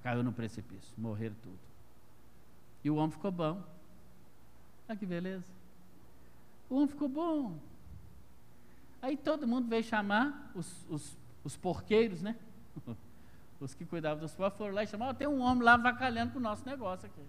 caiu 0.02 0.24
no 0.24 0.34
precipício, 0.34 0.92
morreram 0.98 1.36
tudo. 1.44 1.60
E 2.84 2.90
o 2.90 2.96
homem 2.96 3.12
ficou 3.12 3.32
bom. 3.32 3.64
Olha 4.88 4.98
que 4.98 5.06
beleza. 5.06 5.46
O 6.68 6.78
homem 6.78 6.88
ficou 6.88 7.08
bom. 7.08 7.60
Aí 9.02 9.16
todo 9.16 9.48
mundo 9.48 9.68
veio 9.68 9.84
chamar 9.84 10.52
os, 10.56 10.86
os, 10.90 11.18
os 11.44 11.56
porqueiros, 11.56 12.22
né? 12.22 12.36
Os 13.60 13.74
que 13.74 13.86
cuidavam 13.86 14.22
dos 14.22 14.34
porcos 14.34 14.58
foram 14.58 14.74
lá 14.74 14.84
e 14.84 14.88
chamaram, 14.88 15.14
tem 15.14 15.28
um 15.28 15.42
homem 15.42 15.64
lá 15.64 15.76
vacalhando 15.76 16.32
com 16.32 16.40
o 16.40 16.42
nosso 16.42 16.66
negócio 16.66 17.06
aqui 17.06 17.22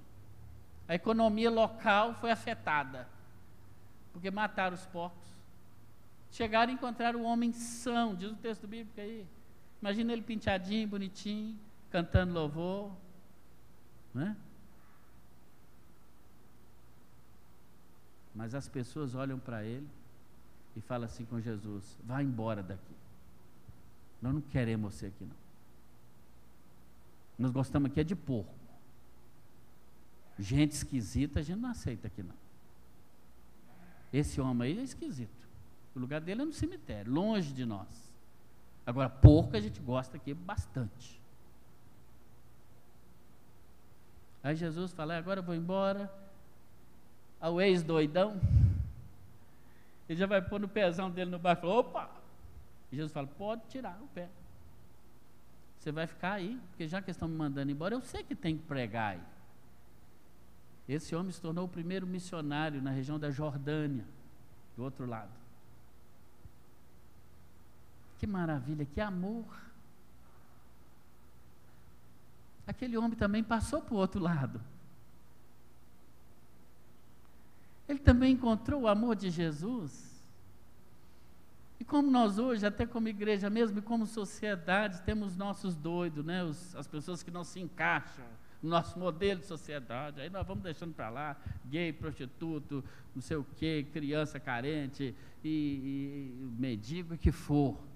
a 0.91 0.95
economia 0.97 1.49
local 1.49 2.15
foi 2.15 2.33
afetada, 2.33 3.07
porque 4.13 4.29
mataram 4.29 4.75
os 4.75 4.85
porcos. 4.87 5.40
Chegaram 6.31 6.73
e 6.73 6.75
encontraram 6.75 7.21
o 7.21 7.25
homem 7.25 7.53
são, 7.53 8.15
diz 8.15 8.31
o 8.31 8.37
texto 8.37 8.67
bíblico 8.67 9.01
aí. 9.01 9.27
Imagina 9.81 10.13
ele 10.13 10.23
penteadinho, 10.23 10.87
bonitinho, 10.87 11.59
cantando 11.91 12.33
louvor. 12.33 12.93
Né? 14.15 14.37
Mas 18.35 18.55
as 18.55 18.69
pessoas 18.69 19.15
olham 19.15 19.39
para 19.39 19.65
ele 19.65 19.89
e 20.77 20.81
falam 20.81 21.07
assim 21.07 21.25
com 21.25 21.41
Jesus: 21.41 21.99
vá 22.05 22.23
embora 22.23 22.63
daqui. 22.63 22.95
Nós 24.23 24.35
não 24.35 24.41
queremos 24.41 24.95
você 24.95 25.07
aqui, 25.07 25.25
não. 25.25 25.37
Nós 27.39 27.51
gostamos 27.51 27.91
aqui 27.91 28.01
é 28.01 28.05
de 28.05 28.15
porco. 28.15 28.55
Gente 30.39 30.73
esquisita 30.73 31.41
a 31.41 31.43
gente 31.43 31.59
não 31.59 31.71
aceita 31.71 32.07
aqui 32.07 32.23
não. 32.23 32.35
Esse 34.13 34.41
homem 34.41 34.73
aí 34.73 34.79
é 34.79 34.83
esquisito. 34.83 35.40
O 35.95 35.99
lugar 35.99 36.21
dele 36.21 36.43
é 36.43 36.45
no 36.45 36.53
cemitério, 36.53 37.13
longe 37.13 37.53
de 37.53 37.65
nós. 37.65 38.11
Agora, 38.87 39.09
porco 39.09 39.57
a 39.57 39.61
gente 39.61 39.81
gosta 39.81 40.17
aqui 40.17 40.33
bastante. 40.33 41.21
Aí 44.43 44.57
Jesus 44.57 44.93
fala, 44.93 45.17
agora 45.17 45.41
eu 45.41 45.45
vou 45.45 45.55
embora. 45.55 46.13
Ao 47.41 47.61
ex-doidão, 47.61 48.39
ele 50.09 50.19
já 50.19 50.27
vai 50.27 50.43
pôr 50.43 50.61
no 50.61 50.69
pezão 50.69 51.11
dele 51.11 51.31
no 51.31 51.39
barco. 51.39 51.67
Opa! 51.67 52.11
E 52.93 52.97
Jesus 52.97 53.13
fala, 53.13 53.27
pode 53.27 53.63
tirar 53.69 53.99
o 54.03 54.07
pé. 54.09 54.29
Você 55.79 55.91
vai 55.91 56.07
ficar 56.07 56.33
aí, 56.35 56.61
porque 56.69 56.87
já 56.87 57.01
que 57.01 57.11
estão 57.11 57.27
me 57.29 57.37
mandando 57.37 57.71
embora, 57.73 57.95
eu 57.95 58.03
sei 58.03 58.23
que 58.23 58.35
tem 58.35 58.57
que 58.57 58.63
pregar 58.65 59.15
aí. 59.15 59.23
Esse 60.87 61.15
homem 61.15 61.33
se 61.33 61.41
tornou 61.41 61.65
o 61.65 61.69
primeiro 61.69 62.07
missionário 62.07 62.83
na 62.83 62.91
região 62.91 63.19
da 63.19 63.31
Jordânia, 63.31 64.05
do 64.77 64.83
outro 64.83 65.07
lado. 65.07 65.40
Que 68.21 68.27
maravilha, 68.27 68.85
que 68.85 69.01
amor. 69.01 69.47
Aquele 72.67 72.99
homem 72.99 73.17
também 73.17 73.43
passou 73.43 73.81
para 73.81 73.95
o 73.95 73.97
outro 73.97 74.21
lado. 74.21 74.61
Ele 77.89 77.99
também 77.99 78.35
encontrou 78.35 78.83
o 78.83 78.89
amor 78.89 79.17
de 79.17 79.31
Jesus. 79.31 80.23
E 81.81 81.85
como 81.85 82.11
nós 82.11 82.39
hoje, 82.39 82.67
até 82.67 82.85
como 82.85 83.09
igreja 83.09 83.49
mesmo 83.49 83.79
e 83.79 83.83
como 83.83 84.07
sociedade, 84.07 85.01
temos 85.01 85.35
nossos 85.35 85.75
doidos, 85.75 86.23
né? 86.23 86.45
Os, 86.45 86.77
as 86.77 86.87
pessoas 86.87 87.23
que 87.23 87.31
não 87.31 87.43
se 87.43 87.59
encaixam, 87.59 88.27
nosso 88.63 88.99
modelo 88.99 89.41
de 89.41 89.47
sociedade. 89.47 90.21
Aí 90.21 90.29
nós 90.29 90.47
vamos 90.47 90.63
deixando 90.63 90.93
para 90.93 91.09
lá, 91.09 91.37
gay, 91.65 91.91
prostituto, 91.91 92.85
não 93.15 93.23
sei 93.23 93.39
o 93.39 93.47
quê, 93.57 93.87
criança 93.95 94.39
carente 94.39 95.15
e, 95.43 95.49
e 95.49 96.61
mendigo 96.61 97.17
que 97.17 97.33
for. 97.33 97.89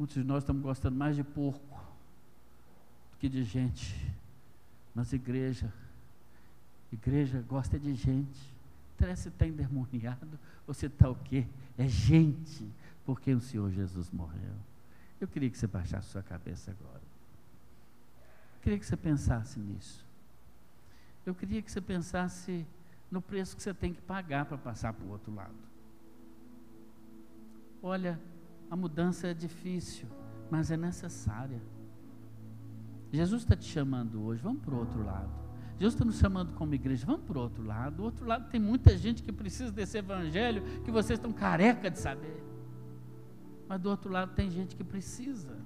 Muitos 0.00 0.14
de 0.14 0.24
nós 0.24 0.42
estamos 0.42 0.62
gostando 0.62 0.96
mais 0.96 1.14
de 1.14 1.22
porco 1.22 1.78
do 3.12 3.18
que 3.18 3.28
de 3.28 3.44
gente. 3.44 3.94
Mas 4.94 5.12
igreja, 5.12 5.70
igreja 6.90 7.44
gosta 7.46 7.78
de 7.78 7.94
gente. 7.94 8.40
Interessa 8.94 9.24
se 9.24 9.28
está 9.28 9.46
endemoniado 9.46 10.38
ou 10.66 10.72
se 10.72 10.86
está 10.86 11.10
o 11.10 11.14
quê? 11.14 11.46
É 11.76 11.86
gente, 11.86 12.66
porque 13.04 13.34
o 13.34 13.42
Senhor 13.42 13.70
Jesus 13.72 14.10
morreu. 14.10 14.54
Eu 15.20 15.28
queria 15.28 15.50
que 15.50 15.58
você 15.58 15.66
baixasse 15.66 16.08
sua 16.08 16.22
cabeça 16.22 16.70
agora. 16.70 17.02
Eu 18.54 18.62
queria 18.62 18.78
que 18.78 18.86
você 18.86 18.96
pensasse 18.96 19.60
nisso. 19.60 20.02
Eu 21.26 21.34
queria 21.34 21.60
que 21.60 21.70
você 21.70 21.82
pensasse 21.82 22.64
no 23.10 23.20
preço 23.20 23.54
que 23.54 23.62
você 23.62 23.74
tem 23.74 23.92
que 23.92 24.00
pagar 24.00 24.46
para 24.46 24.56
passar 24.56 24.94
para 24.94 25.04
o 25.04 25.10
outro 25.10 25.34
lado. 25.34 25.52
Olha, 27.82 28.18
a 28.70 28.76
mudança 28.76 29.26
é 29.26 29.34
difícil, 29.34 30.06
mas 30.48 30.70
é 30.70 30.76
necessária. 30.76 31.60
Jesus 33.12 33.42
está 33.42 33.56
te 33.56 33.64
chamando 33.64 34.22
hoje, 34.22 34.40
vamos 34.40 34.62
para 34.62 34.74
o 34.74 34.78
outro 34.78 35.04
lado. 35.04 35.30
Jesus 35.76 35.94
está 35.94 36.04
nos 36.04 36.18
chamando 36.18 36.52
como 36.52 36.74
igreja, 36.74 37.04
vamos 37.04 37.22
para 37.22 37.38
o 37.38 37.40
outro 37.40 37.64
lado. 37.64 37.96
Do 37.96 38.04
outro 38.04 38.24
lado 38.24 38.48
tem 38.48 38.60
muita 38.60 38.96
gente 38.96 39.22
que 39.22 39.32
precisa 39.32 39.72
desse 39.72 39.98
evangelho 39.98 40.62
que 40.84 40.90
vocês 40.90 41.18
estão 41.18 41.32
careca 41.32 41.90
de 41.90 41.98
saber. 41.98 42.44
Mas 43.66 43.80
do 43.80 43.90
outro 43.90 44.12
lado 44.12 44.32
tem 44.34 44.50
gente 44.50 44.76
que 44.76 44.84
precisa, 44.84 45.56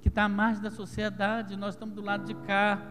que 0.00 0.08
está 0.08 0.24
à 0.24 0.28
margem 0.28 0.62
da 0.62 0.70
sociedade, 0.70 1.56
nós 1.56 1.74
estamos 1.74 1.94
do 1.94 2.02
lado 2.02 2.24
de 2.24 2.34
cá. 2.46 2.82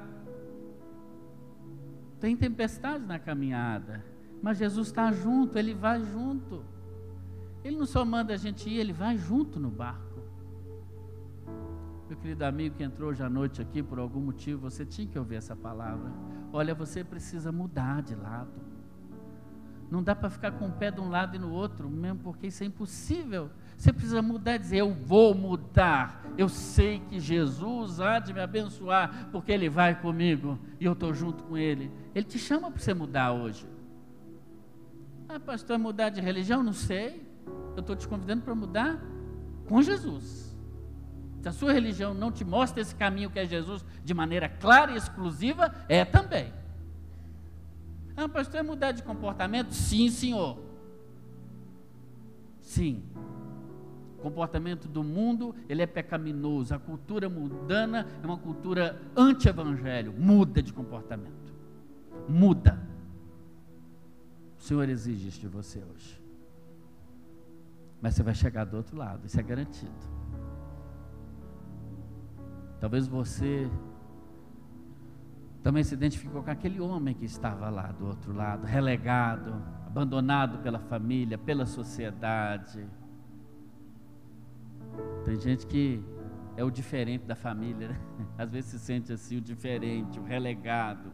Tem 2.19 2.37
tempestades 2.37 3.05
na 3.05 3.19
caminhada, 3.19 4.05
mas 4.41 4.57
Jesus 4.57 4.87
está 4.87 5.11
junto, 5.11 5.57
Ele 5.57 5.73
vai 5.73 6.01
junto. 6.05 6.63
Ele 7.65 7.77
não 7.77 7.87
só 7.87 8.05
manda 8.05 8.31
a 8.31 8.37
gente 8.37 8.69
ir, 8.69 8.77
Ele 8.77 8.93
vai 8.93 9.17
junto 9.17 9.59
no 9.59 9.71
barco. 9.71 10.21
Meu 12.07 12.15
querido 12.15 12.45
amigo 12.45 12.75
que 12.75 12.83
entrou 12.83 13.09
hoje 13.09 13.23
à 13.23 13.29
noite 13.29 13.59
aqui 13.59 13.81
por 13.81 13.97
algum 13.97 14.19
motivo, 14.19 14.69
você 14.69 14.85
tinha 14.85 15.07
que 15.07 15.17
ouvir 15.17 15.37
essa 15.37 15.55
palavra. 15.55 16.11
Olha, 16.53 16.75
você 16.75 17.03
precisa 17.03 17.51
mudar 17.51 18.03
de 18.03 18.13
lado. 18.13 18.53
Não 19.89 20.03
dá 20.03 20.15
para 20.15 20.29
ficar 20.29 20.51
com 20.51 20.67
o 20.67 20.71
pé 20.71 20.91
de 20.91 21.01
um 21.01 21.09
lado 21.09 21.35
e 21.35 21.39
no 21.39 21.51
outro, 21.51 21.89
mesmo 21.89 22.19
porque 22.19 22.45
isso 22.45 22.61
é 22.61 22.67
impossível. 22.67 23.49
Você 23.75 23.91
precisa 23.91 24.21
mudar 24.21 24.57
e 24.57 24.59
dizer: 24.59 24.77
Eu 24.77 24.93
vou 24.93 25.33
mudar. 25.33 26.23
Eu 26.37 26.47
sei 26.47 26.99
que 26.99 27.19
Jesus 27.19 27.99
há 27.99 28.19
de 28.19 28.31
me 28.31 28.41
abençoar, 28.41 29.29
porque 29.31 29.51
Ele 29.51 29.69
vai 29.69 29.99
comigo 29.99 30.59
e 30.79 30.85
eu 30.85 30.93
estou 30.93 31.15
junto 31.15 31.43
com 31.45 31.57
Ele. 31.57 31.91
Ele 32.13 32.25
te 32.25 32.37
chama 32.37 32.69
para 32.69 32.79
você 32.79 32.93
mudar 32.93 33.31
hoje. 33.31 33.67
Ah, 35.27 35.39
pastor, 35.39 35.79
mudar 35.79 36.09
de 36.09 36.21
religião? 36.21 36.61
Não 36.61 36.73
sei. 36.73 37.24
Eu 37.75 37.81
estou 37.81 37.95
te 37.95 38.07
convidando 38.07 38.43
para 38.43 38.55
mudar 38.55 38.99
com 39.67 39.81
Jesus. 39.81 40.55
Se 41.41 41.49
a 41.49 41.51
sua 41.51 41.73
religião 41.73 42.13
não 42.13 42.31
te 42.31 42.43
mostra 42.43 42.81
esse 42.81 42.95
caminho 42.95 43.29
que 43.29 43.37
é 43.37 43.45
Jesus 43.45 43.85
de 44.03 44.13
maneira 44.13 44.49
clara 44.49 44.91
e 44.91 44.97
exclusiva, 44.97 45.73
é 45.87 46.03
também. 46.03 46.53
Ah, 48.17 48.29
pastor, 48.29 48.59
é 48.59 48.63
mudar 48.63 48.91
de 48.93 49.03
comportamento? 49.03 49.73
Sim, 49.73 50.09
senhor. 50.09 50.57
Sim 52.61 53.03
comportamento 54.25 54.87
do 54.87 55.03
mundo, 55.03 55.53
ele 55.69 55.83
é 55.83 55.85
pecaminoso. 55.85 56.73
A 56.73 56.79
cultura 56.79 57.29
mundana 57.29 58.07
é 58.23 58.25
uma 58.25 58.37
cultura 58.37 58.99
anti-evangelho. 59.15 60.11
Muda 60.11 60.63
de 60.63 60.73
comportamento. 60.73 61.53
Muda. 62.27 62.81
O 64.57 64.63
Senhor 64.63 64.89
exige 64.89 65.27
isso 65.27 65.39
de 65.39 65.47
você 65.47 65.77
hoje. 65.77 66.19
Mas 68.05 68.13
você 68.13 68.21
vai 68.21 68.35
chegar 68.35 68.65
do 68.65 68.77
outro 68.77 68.95
lado, 68.95 69.25
isso 69.25 69.39
é 69.39 69.41
garantido. 69.41 69.91
Talvez 72.79 73.07
você 73.07 73.67
também 75.63 75.83
se 75.83 75.95
identificou 75.95 76.43
com 76.43 76.51
aquele 76.51 76.79
homem 76.79 77.15
que 77.15 77.25
estava 77.25 77.67
lá 77.67 77.87
do 77.87 78.05
outro 78.05 78.31
lado, 78.31 78.67
relegado, 78.67 79.55
abandonado 79.87 80.59
pela 80.59 80.77
família, 80.77 81.35
pela 81.35 81.65
sociedade 81.65 82.87
tem 85.23 85.39
gente 85.39 85.65
que 85.65 86.03
é 86.55 86.63
o 86.63 86.69
diferente 86.69 87.25
da 87.25 87.35
família, 87.35 87.89
né? 87.89 87.99
às 88.37 88.51
vezes 88.51 88.69
se 88.69 88.79
sente 88.79 89.11
assim, 89.11 89.37
o 89.37 89.41
diferente, 89.41 90.19
o 90.19 90.23
relegado. 90.23 91.11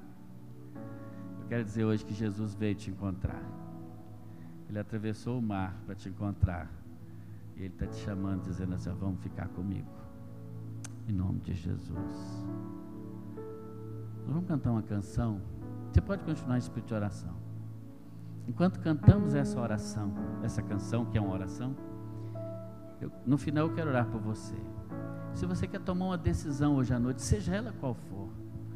Eu 1.42 1.48
quero 1.48 1.64
dizer 1.64 1.86
hoje 1.86 2.04
que 2.04 2.14
Jesus 2.14 2.54
veio 2.54 2.76
te 2.76 2.92
encontrar. 2.92 3.42
Ele 4.70 4.78
atravessou 4.78 5.40
o 5.40 5.42
mar 5.42 5.82
para 5.86 5.96
te 5.96 6.10
encontrar. 6.10 6.81
E 7.56 7.64
Ele 7.64 7.74
está 7.74 7.88
te 7.88 7.98
chamando, 7.98 8.44
dizendo 8.44 8.76
assim: 8.76 8.92
vamos 8.92 9.20
ficar 9.22 9.48
comigo. 9.50 9.88
Em 11.08 11.14
nome 11.14 11.40
de 11.40 11.54
Jesus. 11.54 12.46
Nós 14.26 14.34
vamos 14.34 14.48
cantar 14.48 14.72
uma 14.72 14.84
canção. 14.84 15.42
Você 15.92 16.02
pode 16.02 16.24
continuar 16.24 16.56
em 16.56 16.60
espírito 16.60 16.88
de 16.88 16.94
oração. 16.94 17.36
Enquanto 18.48 18.80
cantamos 18.80 19.36
essa 19.36 19.60
oração, 19.60 20.14
essa 20.44 20.62
canção 20.62 21.06
que 21.06 21.18
é 21.18 21.22
uma 21.22 21.34
oração, 21.34 21.76
eu, 23.00 23.12
no 23.26 23.38
final 23.38 23.68
eu 23.68 23.74
quero 23.74 23.90
orar 23.90 24.08
por 24.08 24.22
você. 24.22 24.56
Se 25.34 25.46
você 25.46 25.68
quer 25.68 25.80
tomar 25.80 26.06
uma 26.06 26.18
decisão 26.18 26.76
hoje 26.76 26.94
à 26.94 27.00
noite, 27.00 27.22
seja 27.22 27.56
ela 27.56 27.74
qual 27.80 27.94
for, 27.94 28.30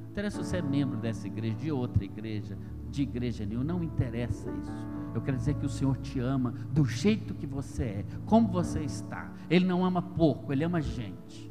interessa 0.09 0.41
se 0.41 0.49
você 0.49 0.57
é 0.57 0.61
membro 0.61 0.97
dessa 0.97 1.28
igreja, 1.28 1.55
de 1.55 1.71
outra 1.71 2.03
igreja, 2.03 2.57
de 2.89 3.01
igreja 3.01 3.45
nenhuma, 3.45 3.65
não 3.65 3.84
interessa 3.84 4.49
isso. 4.51 4.94
Eu 5.16 5.22
quero 5.22 5.38
dizer 5.38 5.53
que 5.55 5.66
o 5.66 5.70
Senhor 5.70 5.95
te 5.97 6.20
ama 6.20 6.53
do 6.74 6.84
jeito 6.84 7.34
que 7.34 7.47
você 7.47 7.84
é, 7.84 8.05
como 8.26 8.49
você 8.49 8.82
está. 8.82 9.32
Ele 9.49 9.66
não 9.66 9.86
ama 9.86 10.01
porco, 10.01 10.51
ele 10.51 10.66
ama 10.66 10.82
gente. 10.82 11.49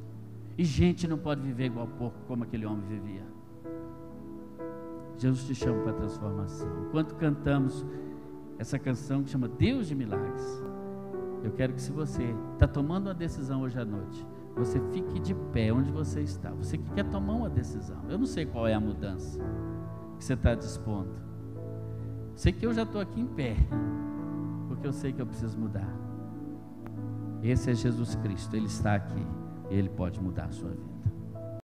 E 0.57 0.63
gente 0.63 1.09
não 1.09 1.17
pode 1.17 1.41
viver 1.41 1.65
igual 1.65 1.89
porco, 1.89 2.19
como 2.29 2.45
aquele 2.45 2.67
homem 2.67 2.87
vivia. 2.87 3.25
Jesus 5.17 5.47
te 5.47 5.55
chama 5.55 5.81
para 5.83 5.93
a 5.93 5.95
transformação. 5.95 6.69
Enquanto 6.87 7.15
cantamos 7.15 7.87
essa 8.59 8.79
canção 8.79 9.23
que 9.23 9.31
chama 9.31 9.49
Deus 9.49 9.89
de 9.89 9.95
Milagres, 9.95 10.63
eu 11.43 11.51
quero 11.53 11.73
que 11.73 11.81
se 11.81 11.91
você 11.91 12.35
está 12.53 12.69
tomando 12.69 13.07
uma 13.07 13.15
decisão 13.15 13.63
hoje 13.63 13.81
à 13.81 13.85
noite, 13.85 14.27
você 14.55 14.79
fique 14.93 15.19
de 15.19 15.35
pé 15.53 15.73
onde 15.73 15.91
você 15.91 16.21
está. 16.21 16.51
Você 16.51 16.77
que 16.77 16.91
quer 16.91 17.05
tomar 17.05 17.33
uma 17.33 17.51
decisão. 17.51 17.99
Eu 18.09 18.19
não 18.19 18.27
sei 18.27 18.45
qual 18.45 18.69
é 18.69 18.75
a 18.75 18.81
mudança 18.81 19.41
que 20.19 20.25
você 20.25 20.35
está 20.35 20.55
dispondo. 20.55 21.34
Sei 22.37 22.53
que 22.53 22.67
eu 22.67 22.75
já 22.75 22.83
estou 22.83 23.01
aqui 23.01 23.21
em 23.21 23.27
pé, 23.27 23.57
porque 24.69 24.87
eu 24.87 24.93
sei 24.93 25.13
que 25.13 25.21
eu 25.21 25.27
preciso 25.27 25.59
mudar. 25.59 25.89
Esse 27.43 27.71
é 27.71 27.75
Jesus 27.75 28.15
Cristo, 28.17 28.57
Ele 28.57 28.67
está 28.67 28.95
aqui, 28.95 29.27
Ele 29.71 29.89
pode 29.89 30.21
mudar 30.21 30.47
a 30.47 30.53
sua 30.53 30.71
vida. 30.71 30.94